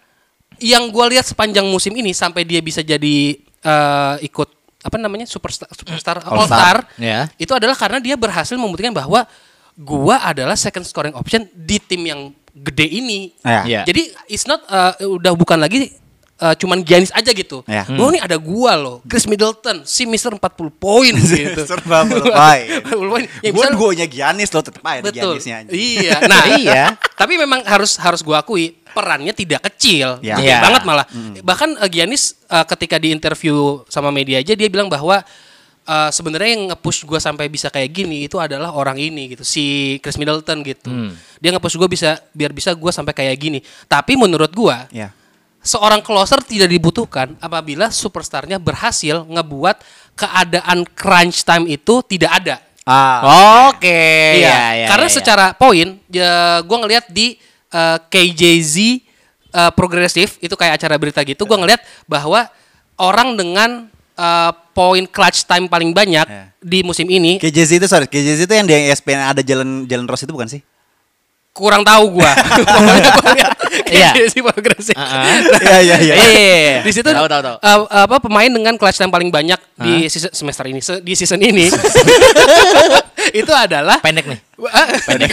yang 0.60 0.88
gue 0.88 1.06
lihat 1.10 1.26
sepanjang 1.26 1.64
musim 1.64 1.94
ini 1.94 2.12
sampai 2.12 2.42
dia 2.42 2.60
bisa 2.60 2.80
jadi 2.80 3.38
eh, 3.40 4.16
ikut 4.22 4.50
apa 4.80 4.96
namanya 4.96 5.26
superstar 5.26 5.68
superstar 5.70 6.22
all 6.22 6.42
All-Star. 6.42 6.86
star 6.86 6.96
Ya. 6.96 7.28
itu 7.36 7.52
adalah 7.52 7.74
karena 7.74 7.98
dia 7.98 8.16
berhasil 8.16 8.56
membuktikan 8.56 8.92
bahwa 8.92 9.26
gua 9.76 10.24
adalah 10.24 10.56
second 10.56 10.82
scoring 10.82 11.14
option 11.14 11.44
di 11.52 11.78
tim 11.78 12.02
yang 12.02 12.22
gede 12.52 12.88
ini. 12.88 13.30
Ya. 13.40 13.62
Iya. 13.64 13.82
Jadi 13.84 14.02
it's 14.28 14.46
not 14.46 14.64
uh, 14.66 14.96
udah 15.00 15.34
bukan 15.34 15.60
lagi 15.60 15.92
uh, 16.38 16.54
cuman 16.54 16.82
Giannis 16.82 17.12
aja 17.12 17.30
gitu. 17.30 17.62
Ya. 17.64 17.86
Bahwa 17.86 18.10
nih 18.10 18.24
ada 18.24 18.38
gua 18.38 18.74
loh, 18.74 18.98
Chris 19.04 19.26
Middleton, 19.26 19.84
si 19.84 20.06
Mister 20.06 20.32
40 20.32 20.40
poin 20.72 21.14
gitu. 21.36 21.62
Poin. 21.84 22.66
40 22.90 23.12
poin. 23.12 23.24
Ya, 23.38 23.50
Gue 23.52 23.66
misal- 23.66 23.76
gue 23.76 24.06
Giannis 24.08 24.50
loh 24.50 24.64
tetep 24.64 24.82
aja 24.82 25.02
Betul. 25.04 25.36
Giannisnya. 25.36 25.56
aja. 25.62 25.70
Iya. 25.70 26.16
Nah, 26.32 26.44
Iya. 26.56 26.84
Tapi 27.14 27.34
memang 27.36 27.62
harus 27.62 27.98
harus 27.98 28.22
gua 28.22 28.42
akui 28.42 28.78
perannya 28.98 29.30
tidak 29.30 29.62
kecil, 29.70 30.18
Ya. 30.26 30.42
gede 30.42 30.50
Iya. 30.50 30.66
banget 30.66 30.82
malah. 30.82 31.06
Bahkan 31.46 31.70
uh, 31.78 31.86
Giannis 31.86 32.34
uh, 32.50 32.66
ketika 32.66 32.98
di 32.98 33.14
interview 33.14 33.86
sama 33.86 34.10
media 34.10 34.42
aja 34.42 34.58
dia 34.58 34.66
bilang 34.66 34.90
bahwa 34.90 35.22
uh, 35.86 36.10
sebenarnya 36.10 36.50
yang 36.58 36.64
nge-push 36.74 37.06
gua 37.06 37.22
sampai 37.22 37.46
bisa 37.46 37.70
kayak 37.70 37.94
gini 37.94 38.26
itu 38.26 38.42
adalah 38.42 38.74
orang 38.74 38.98
ini 38.98 39.38
gitu, 39.38 39.46
si 39.46 39.98
Chris 40.02 40.18
Middleton 40.18 40.66
gitu. 40.66 40.90
Dia 41.38 41.54
nge-push 41.54 41.78
gua 41.78 41.86
bisa 41.86 42.18
biar 42.34 42.50
bisa 42.50 42.74
gua 42.74 42.90
sampai 42.90 43.14
kayak 43.14 43.38
gini. 43.38 43.60
Tapi 43.86 44.18
menurut 44.18 44.50
gua 44.52 44.90
Ya. 44.90 45.14
seorang 45.62 46.02
closer 46.02 46.40
tidak 46.42 46.72
dibutuhkan 46.72 47.38
apabila 47.38 47.94
superstarnya 47.94 48.58
berhasil 48.58 49.22
ngebuat 49.28 49.78
keadaan 50.18 50.88
crunch 50.98 51.46
time 51.46 51.70
itu 51.70 52.02
tidak 52.08 52.32
ada. 52.42 52.56
Ah. 52.88 53.68
Oke. 53.68 54.40
Iya, 54.40 54.48
ya, 54.48 54.64
ya, 54.80 54.88
karena 54.88 55.08
ya, 55.08 55.12
ya. 55.12 55.18
secara 55.20 55.46
poin, 55.60 56.00
ya, 56.08 56.64
gue 56.64 56.78
ngelihat 56.80 57.06
di 57.12 57.36
uh, 57.70 57.98
KJZ 58.08 58.76
uh, 59.52 59.72
progresif 59.72 60.38
itu 60.40 60.54
kayak 60.54 60.78
acara 60.78 60.96
berita 60.96 61.24
gitu, 61.24 61.44
gue 61.44 61.58
ngelihat 61.58 61.82
bahwa 62.06 62.48
orang 62.96 63.34
dengan 63.36 63.70
uh, 64.14 64.52
poin 64.72 65.06
clutch 65.06 65.44
time 65.44 65.66
paling 65.66 65.90
banyak 65.92 66.26
Ya. 66.28 66.52
di 66.60 66.82
musim 66.82 67.08
ini 67.08 67.38
KJZ 67.38 67.82
itu 67.82 67.88
sorry, 67.90 68.06
KJZ 68.06 68.46
itu 68.46 68.54
yang 68.54 68.68
di 68.68 68.74
ESPN 68.74 69.34
ada 69.34 69.42
jalan 69.42 69.86
jalan 69.86 70.06
Ros 70.06 70.22
itu 70.22 70.34
bukan 70.34 70.48
sih? 70.48 70.62
kurang 71.58 71.82
tahu 71.82 72.22
gue. 72.22 72.32
Pokoknya 72.70 73.02
gue 73.18 73.32
lihat 73.42 73.57
Iya. 73.88 74.10
Giannis 74.14 74.34
progresif. 74.36 74.96
Iya 75.68 75.78
iya 75.82 75.96
iya. 75.98 76.16
Iya. 76.16 76.76
Di 76.82 76.92
situ 76.92 77.08
tahu 77.08 77.28
tahu 77.28 77.42
tahu. 77.42 77.56
uh, 77.60 77.80
apa 77.88 78.18
pemain 78.20 78.48
dengan 78.48 78.74
clutch 78.76 78.98
time 78.98 79.10
paling 79.10 79.30
banyak 79.30 79.60
di 79.78 80.08
season, 80.08 80.32
semester 80.32 80.66
ini 80.66 80.82
se- 80.82 81.02
di 81.02 81.14
season 81.14 81.38
ini 81.38 81.70
itu 83.42 83.52
adalah 83.52 84.00
Pendek 84.00 84.26
nih. 84.26 84.40
pendek. 85.06 85.32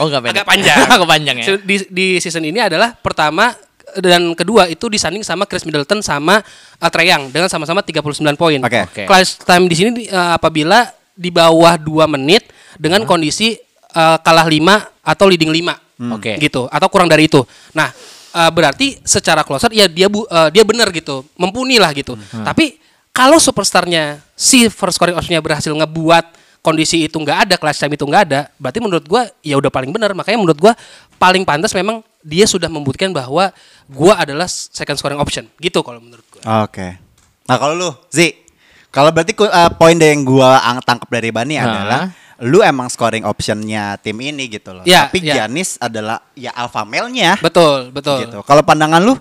Oh, 0.00 0.06
nggak 0.08 0.22
pendek. 0.22 0.42
Agak 0.42 0.46
panjang. 0.48 0.76
Agak 0.88 1.08
panjang 1.08 1.36
ya. 1.38 1.46
Di, 1.60 1.76
di 1.88 2.06
season 2.18 2.42
ini 2.42 2.58
adalah 2.58 2.94
pertama 2.94 3.52
dan 3.96 4.36
kedua 4.36 4.68
itu 4.68 4.86
disanding 4.86 5.24
sama 5.24 5.48
Chris 5.48 5.64
Middleton 5.64 6.04
sama 6.04 6.40
uh, 6.76 6.90
Trae 6.92 7.08
Young 7.08 7.32
dengan 7.32 7.48
sama-sama 7.48 7.80
39 7.80 8.04
poin. 8.36 8.60
Oke. 8.60 8.80
Oke. 8.84 9.02
Clutch 9.04 9.40
time 9.42 9.64
di 9.64 9.74
sini 9.76 9.90
uh, 10.08 10.34
apabila 10.34 10.88
di 11.12 11.30
bawah 11.30 11.74
2 11.76 11.86
menit 12.08 12.46
dengan 12.76 13.02
kondisi 13.04 13.56
uh, 13.92 14.16
kalah 14.20 14.46
5 14.46 14.60
atau 15.04 15.26
leading 15.26 15.50
5. 15.50 15.87
Oke. 15.98 16.38
Gitu 16.38 16.70
atau 16.70 16.88
kurang 16.88 17.10
dari 17.10 17.26
itu. 17.26 17.42
Nah, 17.74 17.90
uh, 18.34 18.50
berarti 18.54 19.02
secara 19.02 19.42
closer 19.42 19.74
ya 19.74 19.90
dia 19.90 20.06
bu, 20.06 20.22
uh, 20.30 20.48
dia 20.48 20.62
benar 20.62 20.88
gitu, 20.94 21.26
mumpuni 21.34 21.82
lah 21.82 21.90
gitu. 21.90 22.14
Tapi 22.30 22.78
kalau 23.10 23.42
superstarnya 23.42 24.22
si 24.38 24.70
first 24.70 24.94
scoring 24.94 25.18
optionnya 25.18 25.42
berhasil 25.42 25.74
ngebuat 25.74 26.38
kondisi 26.62 27.06
itu 27.06 27.18
nggak 27.18 27.50
ada, 27.50 27.54
clutch 27.58 27.82
time 27.82 27.94
itu 27.98 28.04
nggak 28.06 28.22
ada, 28.30 28.40
berarti 28.60 28.78
menurut 28.78 29.04
gua 29.10 29.26
ya 29.42 29.58
udah 29.58 29.70
paling 29.72 29.90
benar. 29.90 30.14
Makanya 30.14 30.38
menurut 30.38 30.58
gua 30.58 30.72
paling 31.18 31.42
pantas 31.42 31.74
memang 31.74 32.04
dia 32.22 32.46
sudah 32.46 32.70
membuktikan 32.70 33.10
bahwa 33.10 33.50
gua 33.90 34.22
adalah 34.22 34.46
second 34.46 34.98
scoring 34.98 35.18
option. 35.18 35.50
Gitu 35.58 35.82
kalau 35.82 35.98
menurut 35.98 36.22
gua. 36.30 36.62
Oke. 36.62 36.94
Nah 37.48 37.56
kalau 37.56 37.74
lu, 37.74 37.90
Zi, 38.12 38.36
kalau 38.92 39.10
berarti 39.10 39.32
uh, 39.40 39.72
poin 39.74 39.96
yang 39.96 40.22
ang- 40.44 40.84
tangkap 40.84 41.08
dari 41.08 41.32
Bani 41.32 41.56
Hah? 41.56 41.64
adalah 41.64 42.00
lu 42.38 42.62
emang 42.62 42.86
scoring 42.86 43.26
optionnya 43.26 43.98
tim 43.98 44.14
ini 44.18 44.46
gitu 44.46 44.70
loh. 44.70 44.86
Ya, 44.86 45.10
Tapi 45.10 45.26
ya. 45.26 45.42
Giannis 45.42 45.74
adalah 45.76 46.22
ya 46.32 46.54
alpha 46.54 46.86
male-nya. 46.86 47.34
Betul, 47.38 47.90
betul. 47.90 48.26
Gitu. 48.26 48.38
Kalau 48.46 48.62
pandangan 48.62 49.02
lu, 49.02 49.18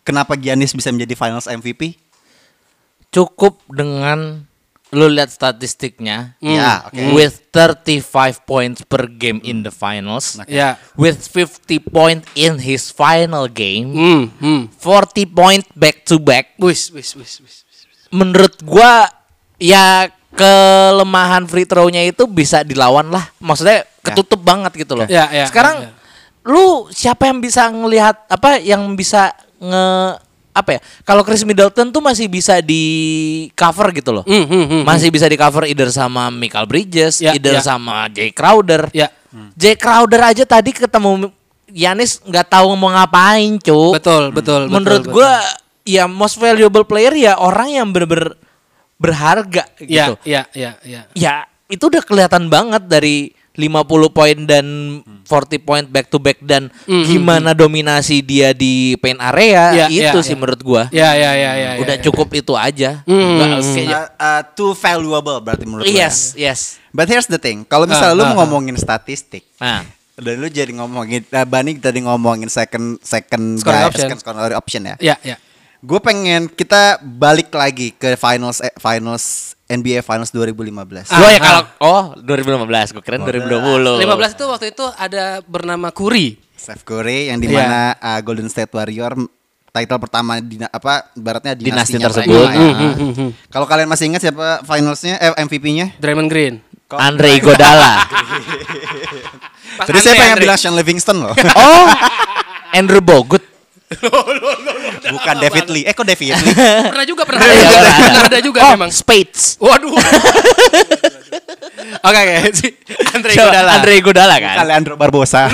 kenapa 0.00 0.36
Giannis 0.36 0.72
bisa 0.72 0.92
menjadi 0.92 1.16
Finals 1.16 1.48
MVP? 1.48 1.96
Cukup 3.08 3.60
dengan 3.68 4.48
lu 4.92 5.08
lihat 5.08 5.32
statistiknya 5.32 6.36
Hmm. 6.36 6.52
Ya, 6.52 6.84
oke. 6.84 7.16
with 7.16 7.40
35 7.48 8.04
points 8.44 8.84
per 8.84 9.08
game 9.08 9.40
in 9.40 9.64
the 9.64 9.72
finals. 9.72 10.36
Ya. 10.44 10.76
With 10.92 11.24
50 11.24 11.80
point 11.80 12.28
in 12.34 12.60
his 12.60 12.92
final 12.92 13.48
game, 13.48 13.88
Hmm, 13.88 14.22
hmm. 14.36 14.62
40 14.76 15.24
point 15.24 15.64
back 15.72 16.04
to 16.04 16.20
back. 16.20 16.52
Wis, 16.60 16.92
wis, 16.92 17.16
wis, 17.16 17.40
wis. 17.40 17.64
wis. 17.64 17.76
Menurut 18.12 18.60
gua 18.60 19.08
ya 19.56 20.12
kelemahan 20.32 21.44
free 21.44 21.68
throw-nya 21.68 22.02
itu 22.08 22.24
bisa 22.24 22.64
dilawan 22.64 23.08
lah. 23.12 23.28
Maksudnya 23.38 23.84
ketutup 24.00 24.40
banget 24.40 24.72
gitu 24.74 24.96
loh. 24.96 25.06
Ya, 25.06 25.28
ya, 25.30 25.46
Sekarang 25.46 25.86
ya, 25.86 25.88
ya. 25.88 26.48
lu 26.48 26.88
siapa 26.90 27.28
yang 27.30 27.38
bisa 27.38 27.68
ngelihat 27.68 28.16
apa 28.26 28.58
yang 28.58 28.96
bisa 28.96 29.30
nge 29.60 30.18
apa 30.52 30.70
ya? 30.76 30.80
Kalau 31.08 31.24
Chris 31.24 31.44
Middleton 31.48 31.88
tuh 31.88 32.02
masih 32.04 32.28
bisa 32.28 32.60
di 32.60 32.84
cover 33.56 33.88
gitu 33.96 34.12
loh. 34.12 34.24
Hmm, 34.28 34.44
hmm, 34.44 34.64
hmm, 34.68 34.82
Masih 34.84 35.08
bisa 35.08 35.24
di 35.24 35.36
cover 35.40 35.64
either 35.64 35.88
sama 35.88 36.28
Michael 36.28 36.68
Bridges, 36.68 37.24
Ya, 37.24 37.32
either 37.32 37.56
ya. 37.56 37.62
sama 37.64 38.08
Jay 38.12 38.28
Crowder. 38.32 38.92
Ya. 38.92 39.08
Jay 39.56 39.80
Crowder 39.80 40.20
aja 40.20 40.44
tadi 40.44 40.76
ketemu 40.76 41.32
Yanis 41.72 42.20
nggak 42.20 42.52
tahu 42.52 42.76
mau 42.76 42.92
ngapain, 42.92 43.56
Cuk. 43.56 43.96
Betul, 43.96 44.28
betul, 44.28 44.68
betul. 44.68 44.76
Menurut 44.76 45.02
betul. 45.08 45.12
gua 45.16 45.40
ya 45.88 46.04
most 46.04 46.36
valuable 46.36 46.84
player 46.84 47.16
ya 47.16 47.32
orang 47.40 47.72
yang 47.72 47.88
bener-bener 47.90 48.36
berharga 49.02 49.64
ya, 49.82 50.06
gitu. 50.08 50.14
ya, 50.22 50.42
ya, 50.54 50.70
ya. 50.82 51.00
Ya, 51.12 51.34
itu 51.66 51.82
udah 51.82 52.00
kelihatan 52.00 52.46
banget 52.46 52.86
dari 52.86 53.16
50 53.52 53.84
poin 54.08 54.38
dan 54.48 54.64
40 55.28 55.60
point 55.60 55.84
back 55.84 56.08
to 56.08 56.16
back 56.16 56.40
dan 56.40 56.72
Hmm, 56.88 57.04
gimana 57.04 57.52
dominasi 57.52 58.24
dia 58.24 58.56
di 58.56 58.96
paint 58.96 59.20
area 59.20 59.84
Ya, 59.84 59.86
itu 59.90 60.08
ya, 60.14 60.24
sih 60.24 60.32
ya. 60.32 60.38
menurut 60.40 60.60
gua. 60.62 60.82
Ya, 60.88 61.12
ya, 61.12 61.36
ya, 61.36 61.52
ya. 61.52 61.70
udah 61.76 61.96
ya, 61.96 62.00
ya. 62.00 62.04
cukup 62.06 62.32
itu 62.32 62.56
aja. 62.56 63.04
Hmm, 63.04 63.12
Nggak- 63.12 63.50
hmm, 63.52 63.74
kayaknya- 63.76 64.08
Uh, 64.08 64.24
uh, 64.24 64.40
too 64.56 64.72
valuable 64.72 65.36
berarti 65.38 65.64
menurut 65.66 65.84
lu. 65.84 65.92
yes, 65.92 66.32
yes. 66.32 66.80
But 66.90 67.12
here's 67.12 67.26
the 67.26 67.36
thing, 67.36 67.66
kalau 67.66 67.84
misalnya 67.84 68.14
Ah, 68.14 68.16
lu 68.16 68.24
mau 68.26 68.40
ngomongin 68.40 68.76
statistik, 68.76 69.44
Nah, 69.56 69.84
dan 70.14 70.34
lu 70.34 70.48
jadi 70.48 70.72
ngomongin, 70.72 71.20
uh, 71.26 71.44
Bani 71.44 71.76
tadi 71.76 72.00
ngomongin 72.00 72.48
second 72.48 73.00
second 73.00 73.60
Scoring 73.60 73.68
guy, 73.74 73.84
option. 73.86 74.00
second 74.02 74.18
scoring 74.18 74.56
option 74.56 74.80
ya. 74.86 74.96
Ya, 74.96 75.16
ya. 75.20 75.36
Gue 75.82 75.98
pengen 75.98 76.46
kita 76.46 77.02
balik 77.02 77.50
lagi 77.50 77.90
ke 77.90 78.14
finals 78.14 78.62
eh, 78.62 78.70
finals 78.78 79.52
NBA 79.66 80.04
Finals 80.04 80.28
2015. 80.30 81.08
Ah, 81.08 81.16
gua 81.16 81.28
ya 81.32 81.40
ah. 81.40 81.40
kalau 81.40 81.62
oh 81.80 82.02
2015, 82.20 82.92
gua 82.92 83.02
keren 83.02 83.24
2020. 83.24 84.04
15 84.04 84.36
itu 84.36 84.44
waktu 84.44 84.66
itu 84.70 84.84
ada 84.94 85.40
bernama 85.42 85.88
Curry. 85.88 86.36
Steph 86.54 86.84
Curry 86.84 87.32
yang 87.32 87.40
Iya. 87.40 87.44
di 87.44 87.48
mana 87.50 87.80
uh, 87.96 88.20
Golden 88.20 88.52
State 88.52 88.68
Warrior 88.70 89.16
title 89.72 89.98
pertama 89.98 90.36
dina, 90.38 90.68
apa 90.68 91.08
baratnya 91.16 91.56
Dinasti 91.56 91.96
tersebut. 91.96 92.46
ya. 92.52 92.92
Hmm, 92.92 92.94
hmm. 93.16 93.30
Kalau 93.48 93.64
kalian 93.64 93.88
masih 93.88 94.12
ingat 94.12 94.20
siapa 94.20 94.60
finalsnya 94.62 95.16
eh 95.16 95.32
MVP-nya? 95.40 95.96
Draymond 95.96 96.28
Green. 96.28 96.60
Andre 96.92 97.40
Iguodala. 97.40 97.92
Pas 99.80 99.88
Tadi 99.88 99.96
Andre, 99.96 100.04
saya 100.04 100.14
pengen 100.20 100.36
Andre. 100.36 100.44
bilang 100.44 100.58
Sean 100.60 100.76
Livingston 100.76 101.16
loh. 101.24 101.32
oh, 101.32 101.86
Andrew 102.78 103.00
Bogut. 103.00 103.40
Bukan 105.14 105.34
David 105.38 105.66
Lee. 105.68 105.84
Eh 105.84 105.92
kok 105.92 106.06
David 106.06 106.34
Lee? 106.34 106.54
Pernah 106.92 107.06
juga, 107.06 107.22
pernah 107.26 107.42
Iya, 107.42 107.52
ada 107.52 107.62
juga. 107.62 107.76
ada. 107.76 107.90
Pernah 107.92 108.22
ada 108.28 108.38
juga 108.40 108.58
oh, 108.62 108.70
memang. 108.74 108.90
Spades. 108.90 109.56
Waduh. 109.60 109.94
Oke, 112.02 112.18
oke. 112.18 112.34
Si 112.52 112.66
Andre 113.14 113.30
Coba, 113.32 113.42
Iguodala. 113.48 113.70
Andre 113.78 113.92
Iguodala 113.96 114.34
kan. 114.42 114.56
Leandro 114.66 114.94
Barbosa. 114.98 115.48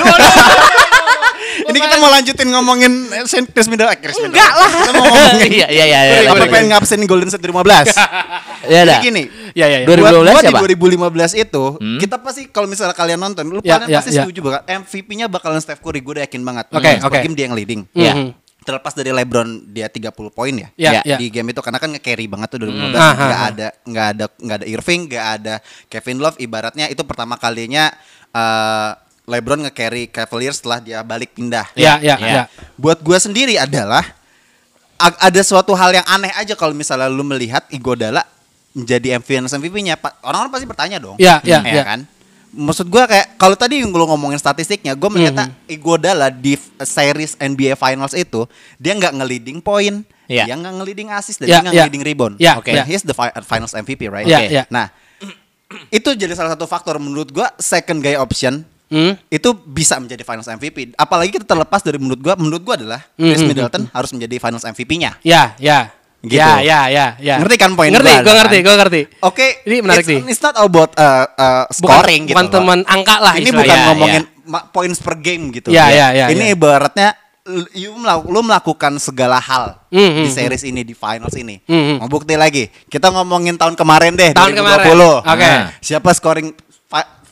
Ini 1.69 1.79
kita 1.79 1.97
mau 1.97 2.09
lanjutin 2.09 2.49
ngomongin 2.49 2.93
eh, 3.13 3.25
Saint 3.25 3.45
Chris 3.45 3.69
Middleton. 3.69 3.93
Eh, 3.93 3.99
Chris 4.01 4.17
Enggak 4.19 4.51
lah. 4.51 4.71
Kita 4.73 4.91
mau 4.93 5.05
ngomongin 5.05 5.51
Iya, 5.59 5.67
iya, 5.69 5.85
iya. 5.85 6.01
iya. 6.19 6.31
apa 6.31 6.45
pengen 6.45 6.73
ngabsen 6.73 7.01
Golden 7.05 7.29
State 7.29 7.45
2015. 7.45 7.93
Ya 8.69 8.83
Jadi 8.83 8.91
dah. 8.91 9.01
gini. 9.01 9.23
Ya, 9.55 9.67
ya, 9.67 9.79
ya. 9.81 9.87
2015 9.87 10.03
buat, 10.03 10.13
buat 10.29 10.43
siapa? 10.43 10.67
di 10.67 10.77
2015 10.77 11.45
itu 11.47 11.65
kita 12.03 12.17
pasti 12.19 12.43
kalau 12.49 12.67
misalnya 12.67 12.93
kalian 12.93 13.17
nonton 13.17 13.47
lu 13.47 13.61
Ya, 13.63 13.79
kalian 13.79 13.89
ya, 13.89 13.99
pasti 14.03 14.11
ya. 14.13 14.23
setuju 14.23 14.41
banget 14.45 14.63
MVP-nya 14.67 15.27
bakalan 15.27 15.57
Steph 15.59 15.79
Curry 15.79 16.01
gue 16.01 16.13
udah 16.19 16.25
yakin 16.27 16.43
banget. 16.43 16.67
Oke, 16.71 16.91
Hmm, 16.91 17.07
oke. 17.07 17.17
Game 17.23 17.33
dia 17.33 17.45
yang 17.47 17.55
leading. 17.55 17.87
Iya. 17.93 18.13
Mhm. 18.13 18.29
Terlepas 18.59 18.93
dari 18.93 19.09
LeBron 19.09 19.49
dia 19.65 19.87
30 19.87 20.11
poin 20.29 20.53
ya. 20.53 20.69
Ya. 20.75 21.01
ya. 21.01 21.17
Di 21.17 21.31
game 21.31 21.49
itu 21.49 21.61
karena 21.61 21.79
kan 21.79 21.89
nge-carry 21.89 22.27
banget 22.27 22.49
tuh 22.51 22.59
2015 22.61 22.99
Ah, 22.99 23.13
nggak 23.15 23.31
ah, 23.31 23.39
ah. 23.39 23.49
ada 23.49 23.69
nggak 23.87 24.07
ada 24.11 24.25
nggak 24.37 24.57
ada 24.59 24.67
Irving, 24.67 25.01
nggak 25.07 25.27
ada 25.39 25.55
Kevin 25.87 26.19
Love 26.19 26.37
ibaratnya 26.39 26.87
itu 26.87 27.03
pertama 27.03 27.37
kalinya 27.37 27.89
eh, 28.29 28.91
LeBron 29.29 29.61
nge-carry 29.69 30.09
Cavaliers 30.09 30.57
setelah 30.57 30.81
dia 30.81 31.05
balik 31.05 31.37
pindah. 31.37 31.69
Ya, 31.77 32.01
ya, 32.01 32.17
Ya. 32.17 32.27
ya. 32.27 32.43
Buat 32.81 33.05
gua 33.05 33.21
sendiri 33.21 33.61
adalah 33.61 34.03
ada 34.99 35.41
suatu 35.45 35.77
hal 35.77 35.95
yang 35.95 36.07
aneh 36.09 36.33
aja 36.35 36.57
kalau 36.57 36.73
misalnya 36.73 37.07
lu 37.07 37.23
melihat 37.23 37.63
Igodala 37.69 38.25
menjadi 38.73 39.21
MVP 39.21 39.45
MVP-nya. 39.47 39.95
Orang-orang 40.25 40.51
pasti 40.51 40.67
bertanya 40.67 40.99
dong. 40.99 41.21
Ya, 41.21 41.39
ya, 41.45 41.61
ya 41.61 41.75
ya. 41.77 41.85
kan? 41.85 42.01
Maksud 42.49 42.89
gua 42.89 43.05
kayak 43.05 43.37
kalau 43.37 43.53
tadi 43.55 43.85
yang 43.85 43.93
lu 43.93 44.09
ngomongin 44.09 44.41
statistiknya, 44.41 44.97
gua 44.97 45.13
melihatnya 45.13 45.53
Mhm. 45.53 45.69
Igodala 45.69 46.33
di 46.33 46.57
series 46.81 47.37
NBA 47.37 47.77
Finals 47.77 48.17
itu 48.17 48.49
dia 48.81 48.97
nggak 48.97 49.13
nge-leading 49.21 49.61
poin, 49.61 50.01
Ya. 50.25 50.49
dia 50.49 50.57
nggak 50.57 50.73
nge-leading 50.81 51.13
assist 51.13 51.39
dan 51.39 51.47
Ya, 51.47 51.61
dia 51.61 51.63
nggak 51.63 51.75
ya. 51.77 51.81
nge-leading 51.85 52.05
rebound. 52.09 52.35
Ya, 52.41 52.57
Oke, 52.57 52.73
ya. 52.73 52.89
he's 52.89 53.05
the 53.05 53.13
fi- 53.13 53.37
Finals 53.45 53.77
MVP, 53.77 54.09
right? 54.09 54.25
Ya, 54.25 54.41
Oke. 54.41 54.49
ya. 54.51 54.65
Nah, 54.73 54.89
itu 55.93 56.09
jadi 56.17 56.33
salah 56.33 56.57
satu 56.57 56.65
faktor 56.65 56.97
menurut 56.97 57.29
gua 57.29 57.53
second 57.61 58.01
guy 58.01 58.17
option 58.17 58.65
Hmm. 58.89 59.21
itu 59.29 59.49
bisa 59.63 59.97
menjadi 59.97 60.21
Finals 60.21 60.49
MVP. 60.49 60.93
Apalagi 60.95 61.29
kita 61.31 61.45
terlepas 61.45 61.81
dari 61.81 61.97
menurut 61.97 62.19
gua, 62.19 62.35
menurut 62.35 62.63
gua 62.63 62.75
adalah 62.75 63.01
Chris 63.13 63.39
Mhm. 63.39 63.47
Middleton 63.47 63.83
harus 63.87 64.11
menjadi 64.11 64.35
Finals 64.39 64.65
MVP-nya. 64.65 65.21
Ya, 65.21 65.53
ya. 65.57 65.93
Gitu. 66.19 66.35
Ya, 66.35 66.59
ya, 66.59 66.89
ya, 66.89 67.07
ya. 67.17 67.37
Ngerti 67.39 67.57
kan 67.57 67.73
poin 67.73 67.89
Ngerti, 67.89 68.11
gua, 68.11 68.19
gua 68.19 68.27
kan? 68.27 68.39
ngerti, 68.43 68.59
gua 68.61 68.75
ngerti. 68.77 69.01
Oke, 69.23 69.47
Ini 69.63 69.77
menarik 69.79 70.03
it's, 70.03 70.11
nih. 70.11 70.21
It's 70.27 70.41
not 70.41 70.57
about 70.57 70.91
uh, 70.95 71.25
uh, 71.31 71.65
scoring 71.71 72.27
bukan, 72.27 72.33
bukan 72.33 72.43
gitu. 72.43 72.51
loh. 72.51 72.55
teman 72.59 72.79
angka 72.85 73.17
lah 73.19 73.35
Ini 73.35 73.43
istilahnya. 73.45 73.63
bukan 73.63 73.77
Ya, 73.77 73.87
ngomongin 73.87 74.23
ma- 74.45 74.67
points 74.67 74.99
per 74.99 75.15
game 75.17 75.53
gitu. 75.53 75.69
Ya, 75.69 75.87
ya, 75.89 76.07
ya, 76.11 76.27
Ini 76.27 76.45
ya. 76.49 76.55
ibaratnya 76.55 77.09
you 77.73 77.95
melaku- 77.95 78.29
lu 78.29 78.41
melakukan 78.43 78.99
segala 78.99 79.39
hal 79.39 79.79
Hmm, 79.89 80.21
di 80.21 80.27
hmm, 80.27 80.35
series 80.35 80.65
ini 80.65 80.83
di 80.83 80.93
finals 80.93 81.33
ini. 81.33 81.63
Hmm, 81.63 81.73
hmm. 81.87 81.97
Mau 81.99 82.11
bukti 82.11 82.35
lagi. 82.35 82.69
Kita 82.85 83.09
ngomongin 83.09 83.55
tahun 83.55 83.73
kemarin 83.73 84.13
deh, 84.13 84.33
Tahun 84.33 84.53
2020. 84.53 84.61
kemarin. 85.23 85.23
Oke. 85.25 85.47
Nah, 85.47 85.73
siapa 85.79 86.11
scoring 86.13 86.49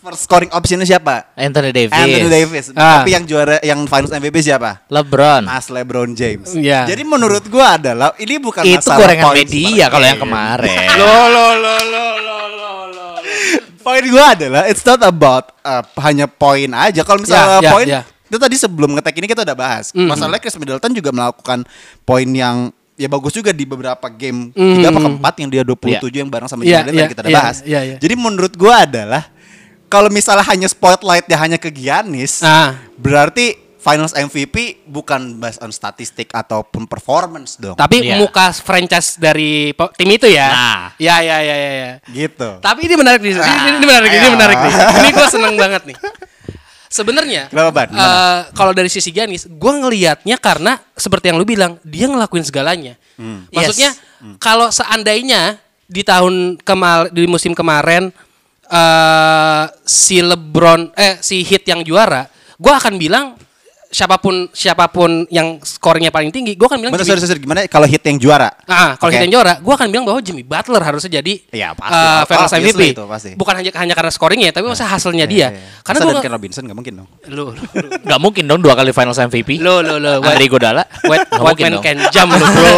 first 0.07 0.23
scoring 0.23 0.51
optionnya 0.55 0.87
siapa? 0.87 1.35
Anthony 1.35 1.75
Davis. 1.75 1.91
Anthony 1.91 2.31
Davis. 2.31 2.65
Ah. 2.73 3.03
Tapi 3.03 3.11
yang 3.11 3.25
juara 3.27 3.59
yang 3.61 3.83
finals 3.85 4.15
MVP 4.15 4.39
siapa? 4.39 4.87
LeBron. 4.87 5.43
Mas 5.43 5.67
LeBron 5.67 6.15
James. 6.15 6.55
Iya. 6.55 6.87
Jadi 6.87 7.03
menurut 7.03 7.43
gua 7.51 7.75
adalah 7.75 8.15
ini 8.17 8.39
bukan 8.39 8.63
itu 8.63 8.79
masalah 8.79 9.03
gorengan 9.03 9.25
points 9.27 9.51
media 9.51 9.85
kalau 9.91 10.07
yang 10.07 10.21
kemarin. 10.23 10.87
Lo 10.95 11.11
lo 11.27 11.47
lo 11.59 11.75
lo 11.83 12.05
lo 12.15 12.37
lo 12.47 12.71
lo. 12.87 13.07
Poin 13.83 14.03
gue 14.03 14.19
adalah 14.25 14.67
it's 14.67 14.83
not 14.83 14.99
about 15.03 15.55
uh, 15.63 15.83
hanya 16.03 16.27
poin 16.27 16.71
aja. 16.71 17.03
Kalau 17.03 17.23
misalnya 17.23 17.59
Ya, 17.59 17.63
ya, 17.63 17.71
poin 17.71 17.87
ya. 17.87 18.01
itu 18.03 18.39
tadi 18.39 18.57
sebelum 18.59 18.91
ngetek 18.95 19.15
ini 19.19 19.27
kita 19.27 19.43
udah 19.47 19.55
bahas. 19.55 19.95
Mhm. 19.95 20.07
Masalahnya 20.07 20.43
Chris 20.43 20.59
Middleton 20.59 20.91
juga 20.91 21.11
melakukan 21.15 21.63
poin 22.03 22.27
yang 22.27 22.71
ya 22.97 23.07
bagus 23.07 23.31
juga 23.31 23.53
di 23.53 23.63
beberapa 23.63 24.09
game 24.09 24.51
tiga 24.51 24.89
apa 24.89 25.01
keempat 25.05 25.35
yang 25.37 25.49
dia 25.53 25.63
27 25.63 26.01
yang 26.17 26.33
bareng 26.33 26.49
sama 26.49 26.65
Iya, 26.65 26.81
Jordan 26.83 26.95
yang 26.97 27.11
kita 27.13 27.21
udah 27.23 27.31
iya, 27.31 27.39
bahas. 27.39 27.57
iya, 27.63 27.81
iya. 27.85 27.97
Jadi 28.01 28.15
menurut 28.17 28.53
gua 28.57 28.89
adalah 28.89 29.23
kalau 29.87 30.09
misalnya 30.09 30.45
hanya 30.45 30.67
spotlight 30.67 31.27
dia 31.27 31.39
hanya 31.39 31.57
ke 31.57 31.71
Giannis, 31.71 32.43
Ah. 32.43 32.75
berarti 32.97 33.67
Finals 33.79 34.19
MVP 34.19 34.83
bukan 34.83 35.39
based 35.39 35.63
on 35.63 35.71
statistik 35.71 36.35
ataupun 36.35 36.91
performance 36.91 37.55
dong. 37.55 37.79
Tapi 37.79 38.03
Iya. 38.03 38.19
muka 38.19 38.51
franchise 38.51 39.15
dari 39.15 39.71
tim 39.95 40.11
itu 40.11 40.27
ya. 40.27 40.51
Nah. 40.51 40.83
Ya 40.99 41.23
ya 41.23 41.39
ya 41.39 41.55
ya. 41.55 41.71
ya. 41.71 41.91
gitu. 42.11 42.59
Tapi 42.59 42.83
ini 42.83 42.95
menarik 42.99 43.23
nih. 43.23 43.39
Ini, 43.39 43.47
ini- 43.47 43.79
ini 43.79 43.87
menarik, 43.87 44.11
ini 44.11 44.27
Ayo. 44.27 44.35
menarik 44.35 44.59
nih. 44.59 44.75
Ini 44.75 45.09
gue 45.15 45.27
seneng 45.31 45.55
banget 45.55 45.83
nih. 45.87 45.97
Sebenarnya, 46.87 47.47
eh, 47.47 48.39
kalau 48.57 48.75
dari 48.75 48.91
sisi 48.91 49.15
Giannis, 49.15 49.47
gue 49.47 49.73
ngelihatnya 49.79 50.35
karena 50.39 50.83
seperti 50.95 51.31
yang 51.31 51.39
lu 51.39 51.47
bilang, 51.47 51.79
dia 51.87 52.11
ngelakuin 52.11 52.43
segalanya. 52.43 52.99
Hmm. 53.15 53.47
Maksudnya, 53.55 53.95
Yes. 53.95 54.39
kalau 54.43 54.71
seandainya 54.71 55.63
di 55.87 56.03
tahun 56.03 56.59
kemal 56.59 57.15
di 57.15 57.27
musim 57.31 57.55
kemarin 57.55 58.11
eh 58.69 59.63
si 59.83 60.19
LeBron, 60.19 60.91
eh 60.93 61.19
si 61.21 61.41
Heat 61.41 61.65
yang 61.67 61.81
juara, 61.81 62.27
gue 62.55 62.73
akan 62.73 62.95
bilang 62.97 63.27
siapa 63.87 64.19
pun 64.19 64.51
siapa 64.51 64.91
pun 64.91 65.25
yang 65.31 65.57
skornya 65.59 66.11
paling 66.11 66.29
tinggi, 66.29 66.53
gue 66.53 66.67
akan 66.67 66.77
bilang 66.77 66.91
Bentar, 66.91 67.07
Jimmy- 67.07 67.17
sorry, 67.17 67.31
sorry, 67.31 67.41
gimana 67.41 67.65
kalau 67.65 67.87
hit 67.87 68.03
yang 68.03 68.19
juara? 68.19 68.51
Ah, 68.67 68.99
kalau 68.99 69.09
Oke. 69.09 69.15
kita 69.15 69.25
yang 69.25 69.35
juara, 69.39 69.55
gue 69.57 69.73
akan 69.73 69.89
bilang 69.89 70.05
bahwa 70.05 70.19
Jimmy 70.21 70.43
Butler 70.43 70.83
harusnya 70.83 71.11
jadi 71.17 71.33
Iya, 71.49 71.73
pasti. 71.73 71.95
eh, 71.97 72.23
Finals 72.27 72.53
Obviously 72.53 72.67
MVP. 72.83 72.93
itu, 72.93 73.05
pasti. 73.07 73.31
Bukan 73.39 73.55
hanya 73.57 73.71
hanya 73.73 73.95
karena 73.95 74.11
scoringnya, 74.11 74.51
tapi 74.51 74.67
masa 74.67 74.85
hasilnya 74.85 75.25
Iya, 75.25 75.33
dia. 75.33 75.47
iya. 75.49 75.81
Karena 75.81 75.97
Masa 75.97 76.05
gue 76.05 76.15
Duncan 76.19 76.33
Robinson 76.35 76.63
gak 76.67 76.77
mungkin 76.77 76.93
dong. 76.99 77.09
lu 77.31 77.45
lu 77.55 77.87
Gak 78.03 78.21
mungkin 78.21 78.45
dong 78.45 78.61
dua 78.61 78.75
kali 78.75 78.91
Finals 78.91 79.17
MVP. 79.17 79.63
lu 79.63 79.81
lu 79.81 79.95
lu 79.97 80.13
Andri 80.19 80.47
Godala. 80.47 80.83
Nggak 80.83 81.07
white 81.07 81.31
mungkin 81.41 81.65
man 81.65 81.73
dong. 81.73 81.85
can 81.87 81.97
jump 82.11 82.31
lu 82.35 82.43
bro, 82.45 82.75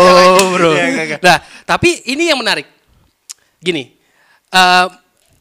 bro. 0.54 0.70
Iya, 0.76 0.86
iya. 1.02 1.16
Nah, 1.18 1.36
tapi 1.64 1.88
ini 2.06 2.30
yang 2.30 2.38
menarik. 2.38 2.68
Gini, 3.58 3.90
eh, 4.52 4.86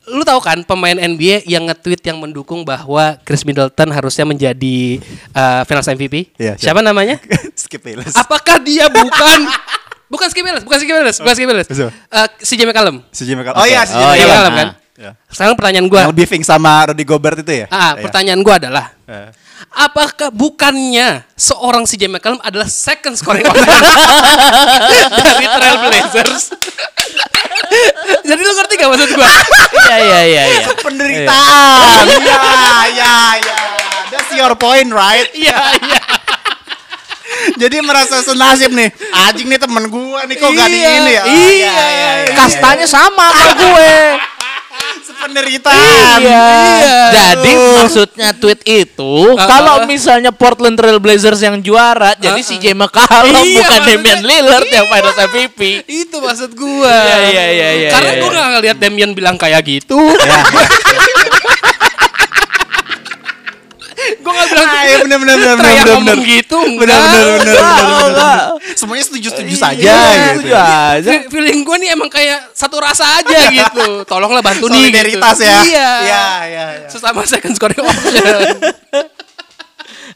lu 0.08 0.24
tahu 0.24 0.40
kan 0.40 0.64
pemain 0.64 0.96
NBA 0.96 1.44
yang 1.44 1.68
nge-tweet 1.68 2.00
yang 2.02 2.18
mendukung 2.18 2.64
bahwa 2.64 3.20
Chris 3.22 3.44
Middleton 3.44 3.92
harusnya 3.92 4.24
menjadi 4.24 5.04
eh, 5.12 5.62
Finals 5.64 5.88
MVP? 5.90 6.32
Iya, 6.36 6.56
Siapa 6.56 6.80
namanya? 6.80 7.20
Skip 7.60 7.84
Bayless. 7.84 8.16
Apakah 8.16 8.58
dia 8.58 8.88
bukan 8.94 9.40
bukan 10.08 10.28
Skip 10.28 10.42
Bayless, 10.42 10.64
bukan 10.64 10.78
Skip 10.80 10.94
Bayless, 10.94 11.18
bukan 11.20 11.34
Skip 11.34 11.48
Bayless. 11.48 11.68
Siapa? 11.68 11.92
Eh, 11.92 12.28
si 12.40 12.54
Jamie 12.56 12.72
Cullum. 12.72 12.98
Si 13.10 13.24
Jimmy 13.24 13.44
Cal- 13.44 13.54
Oh 13.54 13.68
iya, 13.68 13.84
si 13.84 13.94
Oh, 13.94 14.16
Jimmy 14.16 14.24
Jamie 14.24 14.32
iya. 14.32 14.56
Kan. 14.56 14.70
Iya. 14.98 15.12
Sekarang 15.28 15.54
pertanyaan 15.54 15.86
gua. 15.86 16.02
Yang 16.08 16.16
beefing 16.16 16.42
sama 16.42 16.90
Rudy 16.90 17.04
Gobert 17.04 17.38
itu 17.38 17.54
ya? 17.54 17.66
Ah, 17.68 17.94
Iya. 17.94 18.08
pertanyaan 18.08 18.40
gua 18.42 18.56
adalah 18.58 18.86
Eh. 19.06 19.30
Apakah 19.70 20.30
bukannya 20.30 21.26
seorang 21.34 21.84
si 21.84 21.98
Jamie 21.98 22.16
McCallum 22.16 22.40
adalah 22.40 22.66
second 22.66 23.14
scoring 23.14 23.44
offense 23.50 23.94
dari 25.12 25.46
Trailblazers? 25.46 26.44
Jadi 28.24 28.42
lu 28.42 28.54
gak 28.78 28.90
maksud 28.94 29.10
gua? 29.18 29.28
Iya 29.88 29.98
iya 30.04 30.20
iya 30.28 30.44
iya. 30.52 30.68
Penderitaan. 30.84 32.04
Iya, 32.12 32.40
iya, 32.92 33.14
iya. 33.40 33.56
That's 34.12 34.32
your 34.36 34.52
point, 34.60 34.92
right? 34.92 35.28
Iya, 35.32 35.60
iya. 35.80 36.02
Jadi 37.56 37.80
merasa 37.80 38.20
senasib 38.20 38.76
nih. 38.76 38.92
Anjing 39.28 39.48
nih 39.48 39.60
temen 39.60 39.88
gua 39.88 40.28
nih 40.28 40.36
kok 40.36 40.52
gak 40.52 40.68
di 40.68 40.80
Iya, 40.80 40.92
ini 41.00 41.12
ya. 41.16 41.24
Iya. 41.24 41.76
Kastanya 42.36 42.88
sama 42.88 43.32
sama 43.32 43.52
gue. 43.56 43.96
Sependeritaan. 45.18 46.20
Iya. 46.22 46.46
Jadi 47.10 47.52
Aduh. 47.58 47.74
maksudnya 47.82 48.30
tweet 48.38 48.62
itu 48.70 49.14
Ah, 49.34 49.50
kalau 49.50 49.76
ah. 49.82 49.86
misalnya 49.90 50.30
Portland 50.30 50.78
Trail 50.78 51.02
Blazers 51.02 51.42
yang 51.42 51.58
juara, 51.58 52.14
jadi 52.22 52.38
Ah, 52.38 52.46
si 52.46 52.56
ah. 52.56 52.62
J 52.62 52.66
McCallum 52.78 53.42
Iya, 53.42 53.66
bukan 53.66 53.82
Damian 53.82 54.22
Lillard 54.22 54.70
yang 54.70 54.86
Finals 54.86 55.18
MVP. 55.18 55.60
Itu 55.90 56.22
maksud 56.22 56.54
gua. 56.54 56.86
Iya, 56.86 57.18
iya, 57.34 57.46
iya, 57.50 57.70
iya, 57.74 57.90
Karena 57.90 58.12
iya, 58.14 58.22
gua 58.22 58.30
iya. 58.30 58.38
gak 58.38 58.50
ngeliat 58.54 58.78
Damian 58.78 59.12
bilang 59.18 59.36
kayak 59.42 59.66
gitu. 59.66 59.98
bilang 64.60 64.68
Ah, 64.68 64.84
iya, 64.84 64.98
bener, 65.00 65.18
bener, 65.18 65.36
bener, 65.38 65.56
bener, 65.56 65.86
bener. 66.02 66.18
gitu. 66.24 66.58
Bener, 66.76 66.98
bener, 66.98 67.26
bener. 67.38 68.38
Semuanya 68.74 69.04
setuju-setuju 69.06 69.50
Iya, 69.50 69.62
saja 69.62 69.94
gitu. 69.94 70.30
setuju 70.34 70.54
aja. 70.56 71.10
Fe- 71.10 71.26
Feeling 71.30 71.60
gue 71.62 71.78
nih 71.78 71.90
emang 71.92 72.10
kayak 72.10 72.40
satu 72.52 72.78
rasa 72.78 73.06
aja 73.18 73.38
gitu. 73.48 74.02
Tolonglah 74.04 74.42
bantu 74.42 74.66
nih. 74.68 74.90
Solidaritas 74.90 75.36
gitu. 75.36 75.46
ya. 75.46 75.58
Iya. 75.60 75.90
Iya, 76.02 76.24
iya, 76.44 76.66
iya. 76.76 76.88
Sesama 76.88 77.22
second 77.24 77.54
scoring 77.54 77.80
option. 77.80 78.42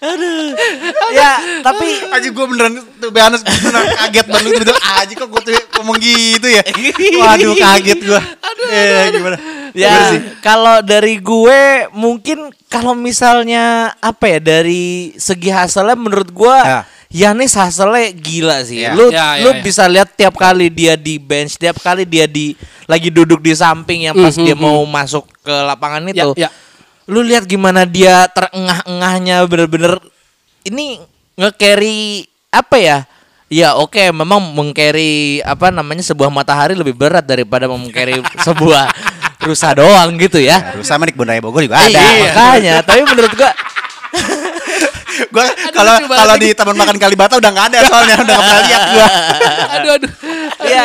ya, 1.13 1.31
tapi 1.61 1.85
Aji 2.09 2.27
gue 2.31 2.45
beneran 2.47 2.73
tuh 2.97 3.09
be 3.09 3.21
honest, 3.21 3.43
gue 3.43 3.53
beneran 3.61 3.85
kaget 3.99 4.25
banget 4.27 4.51
gitu. 4.57 4.73
Aji 4.73 5.13
kok 5.13 5.27
gue 5.29 5.41
tuh 5.43 5.53
ngomong 5.77 5.97
gitu 5.97 6.47
ya. 6.49 6.61
Waduh 7.21 7.53
kaget 7.55 7.99
gue. 8.01 8.19
Aduh, 8.19 8.65
gimana? 8.67 9.37
Gimana 9.37 9.37
ya 9.73 9.95
kalau 10.39 10.79
dari 10.79 11.17
gue 11.17 11.61
mungkin 11.91 12.49
kalau 12.67 12.91
misalnya 12.93 13.95
apa 13.97 14.25
ya 14.27 14.39
dari 14.39 15.13
segi 15.15 15.49
hasilnya 15.49 15.95
menurut 15.95 16.29
gue 16.29 16.57
Ya. 16.61 16.81
Yanis 17.11 17.59
hasilnya 17.59 18.15
gila 18.15 18.63
sih. 18.63 18.87
Ya. 18.87 18.95
Lu 18.95 19.11
Ya, 19.11 19.35
ya, 19.35 19.43
lu 19.43 19.51
ya. 19.51 19.59
bisa 19.59 19.83
lihat 19.83 20.15
tiap 20.15 20.31
kali 20.31 20.71
dia 20.71 20.95
di 20.95 21.19
bench, 21.19 21.59
tiap 21.59 21.75
kali 21.83 22.07
dia 22.07 22.23
di 22.23 22.55
lagi 22.87 23.11
duduk 23.11 23.43
di 23.43 23.51
samping 23.51 24.07
yang 24.07 24.15
pas 24.15 24.31
Mhm, 24.31 24.45
dia 24.47 24.55
mhm. 24.55 24.63
mau 24.63 24.79
masuk 24.87 25.27
ke 25.43 25.51
lapangan 25.51 26.07
itu. 26.07 26.31
ya. 26.39 26.47
Lu 27.11 27.19
lihat 27.19 27.43
gimana 27.43 27.83
dia 27.83 28.31
terengah-engahnya 28.31 29.43
bener-bener 29.43 29.99
ini 30.63 31.03
nge-carry 31.35 32.23
apa 32.47 32.77
ya? 32.79 32.97
Ya 33.51 33.75
oke 33.75 33.99
memang 34.15 34.39
meng-carry 34.55 35.43
apa 35.43 35.67
namanya 35.67 36.07
sebuah 36.07 36.31
matahari 36.31 36.79
lebih 36.79 36.95
berat 36.95 37.27
daripada 37.27 37.67
meng-carry 37.67 38.23
sebuah 38.47 38.87
rusa 39.41 39.73
doang 39.73 40.09
gitu 40.17 40.37
ya. 40.37 40.73
Harus 40.73 40.85
sama 40.85 41.05
nih 41.05 41.13
Raya 41.13 41.41
Bogor 41.41 41.61
juga 41.65 41.81
ada. 41.81 41.89
Iya, 41.89 42.29
makanya. 42.29 42.73
Tapi 42.85 43.01
menurut 43.03 43.33
gua 43.33 43.51
Gue 45.31 45.45
kalau 45.71 45.95
kalau 46.07 46.35
di 46.39 46.51
Taman 46.51 46.75
Makan 46.75 46.97
Kalibata 46.97 47.37
udah 47.37 47.51
nggak 47.51 47.67
ada 47.71 47.79
soalnya 47.85 48.15
udah 48.19 48.35
nggak 48.35 48.47
pernah 48.47 48.63
lihat 48.65 48.83
gue. 48.89 49.07
Aduh 49.75 49.91
aduh. 49.95 50.11
Iya. 50.65 50.83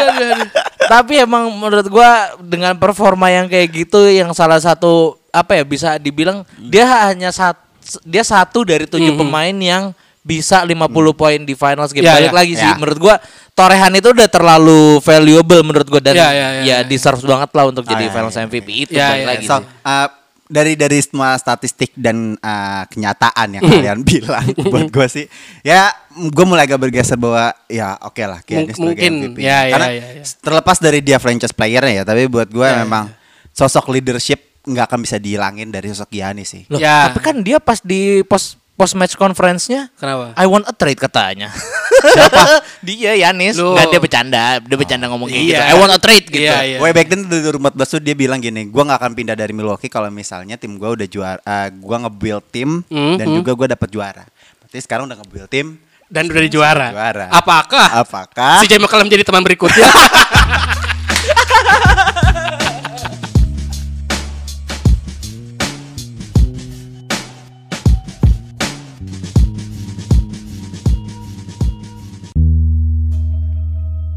Tapi 0.87 1.15
emang 1.19 1.45
menurut 1.51 1.87
gua 1.89 2.11
dengan 2.39 2.75
performa 2.77 3.31
yang 3.33 3.47
kayak 3.47 3.69
gitu 3.73 4.07
yang 4.07 4.31
salah 4.37 4.61
satu 4.61 5.17
apa 5.31 5.57
ya 5.57 5.65
bisa 5.65 5.89
dibilang 5.99 6.43
dia 6.57 6.85
hanya 7.09 7.29
sat, 7.29 7.57
dia 8.03 8.25
satu 8.25 8.65
dari 8.65 8.85
tujuh 8.87 9.15
Mhm. 9.15 9.21
pemain 9.21 9.57
yang 9.57 9.85
bisa 10.27 10.59
50 10.61 10.91
poin 11.15 11.39
di 11.39 11.55
finals 11.55 11.91
game. 11.91 12.03
Ya, 12.03 12.19
Balik 12.19 12.29
ya, 12.29 12.37
lagi 12.37 12.53
sih 12.53 12.67
ya. 12.67 12.75
menurut 12.75 12.99
gua 12.99 13.15
torehan 13.53 13.95
itu 13.95 14.11
udah 14.11 14.27
terlalu 14.27 14.99
valuable 14.99 15.63
menurut 15.63 15.87
gua 15.87 16.03
dan 16.03 16.13
Ya, 16.13 16.27
ya, 16.27 16.29
ya, 16.29 16.49
ya, 16.53 16.63
ya. 16.67 16.77
deserve 16.83 17.23
banget 17.23 17.51
lah 17.53 17.65
untuk 17.65 17.85
jadi 17.85 18.03
Ah, 18.03 18.09
ya, 18.09 18.13
finals 18.13 18.35
ya, 18.35 18.43
MVP 18.45 18.69
itu 18.81 18.93
Ya, 18.93 19.07
balik 19.09 19.17
ya, 19.17 19.27
lagi 19.29 19.45
So, 19.45 19.57
sih. 19.57 19.67
uh, 19.81 20.09
dari 20.45 20.73
dari 20.75 20.99
semua 20.99 21.35
statistik 21.35 21.91
dan 21.93 22.35
uh, 22.37 22.83
kenyataan 22.87 23.49
yang 23.53 23.63
kalian 23.63 23.99
bilang 24.07 24.47
buat 24.61 24.87
gue 24.89 25.07
sih, 25.09 25.27
ya 25.61 25.91
gue 26.13 26.45
mulai 26.45 26.63
agak 26.65 26.79
bergeser 26.81 27.15
bahwa 27.15 27.51
ya 27.67 27.99
oke 28.01 28.19
lah 28.21 28.39
Mung- 28.39 28.47
Giannis 28.47 28.75
sebagai 28.75 28.83
mungkin, 28.85 29.13
MVP. 29.27 29.39
ya, 29.41 29.59
ya, 29.61 29.73
Karena 29.75 29.89
ya, 29.89 30.07
ya. 30.13 30.23
terlepas 30.39 30.77
dari 30.79 30.99
dia 31.01 31.19
franchise 31.19 31.51
playernya 31.51 31.93
ya, 31.93 32.05
tapi 32.05 32.27
buat 32.27 32.47
gue 32.47 32.63
Ya, 32.63 32.79
ya. 32.79 32.83
memang 32.83 33.11
sosok 33.51 33.91
leadership 33.91 34.39
nggak 34.63 34.85
akan 34.85 34.99
bisa 35.01 35.17
dihilangin 35.17 35.67
dari 35.69 35.87
sosok 35.89 36.11
Giannis 36.11 36.47
sih. 36.49 36.63
Loh, 36.67 36.79
Ya. 36.79 37.07
tapi 37.07 37.19
kan 37.21 37.39
dia 37.39 37.59
pas 37.59 37.79
di 37.81 38.23
post 38.23 38.59
post 38.77 38.93
match 38.93 39.17
conference-nya 39.17 39.89
Kenapa? 39.97 40.37
I 40.37 40.45
want 40.45 40.65
a 40.65 40.71
trade 40.71 40.97
katanya. 40.97 41.49
Siapa? 42.07 42.61
dia 42.85 43.17
Yanis. 43.17 43.57
Enggak 43.57 43.89
dia 43.89 43.99
bercanda, 43.99 44.43
dia 44.61 44.77
bercanda 44.77 45.05
ngomong 45.09 45.27
kayak 45.27 45.43
gitu. 45.43 45.57
Iya. 45.57 45.67
I 45.67 45.75
want 45.75 45.91
a 45.91 45.99
trade 45.99 46.27
gitu. 46.29 46.45
Iya, 46.45 46.57
iya. 46.63 46.77
Way 46.79 46.93
back 46.93 47.07
then 47.09 47.25
di 47.25 47.41
2014 47.41 47.83
tuh 47.89 47.99
dia 47.99 48.13
bilang 48.13 48.39
gini, 48.39 48.69
gue 48.69 48.79
nggak 48.79 48.99
akan 49.01 49.13
pindah 49.17 49.33
dari 49.33 49.51
Milwaukee 49.51 49.89
kalau 49.89 50.07
misalnya 50.09 50.55
tim 50.55 50.77
gue 50.77 50.87
udah 50.87 51.09
juara, 51.09 51.41
uh, 51.41 51.67
gue 51.69 51.97
nge-build 52.05 52.45
tim 52.49 52.85
Mhm. 52.85 53.17
dan 53.17 53.27
juga 53.33 53.51
gue 53.57 53.67
dapet 53.67 53.89
juara. 53.89 54.23
Berarti 54.61 54.77
sekarang 54.79 55.09
udah 55.09 55.19
nge-build 55.19 55.49
tim, 55.49 55.67
Dan 56.07 56.31
udah 56.31 56.39
di 56.39 56.51
juara. 56.53 56.87
Juara. 56.95 57.27
Apakah 57.35 57.99
apakah 57.99 58.63
si 58.63 58.71
Jamie 58.71 58.85
McCallum 58.85 59.09
jadi 59.09 59.25
teman 59.27 59.43
berikutnya? 59.43 59.91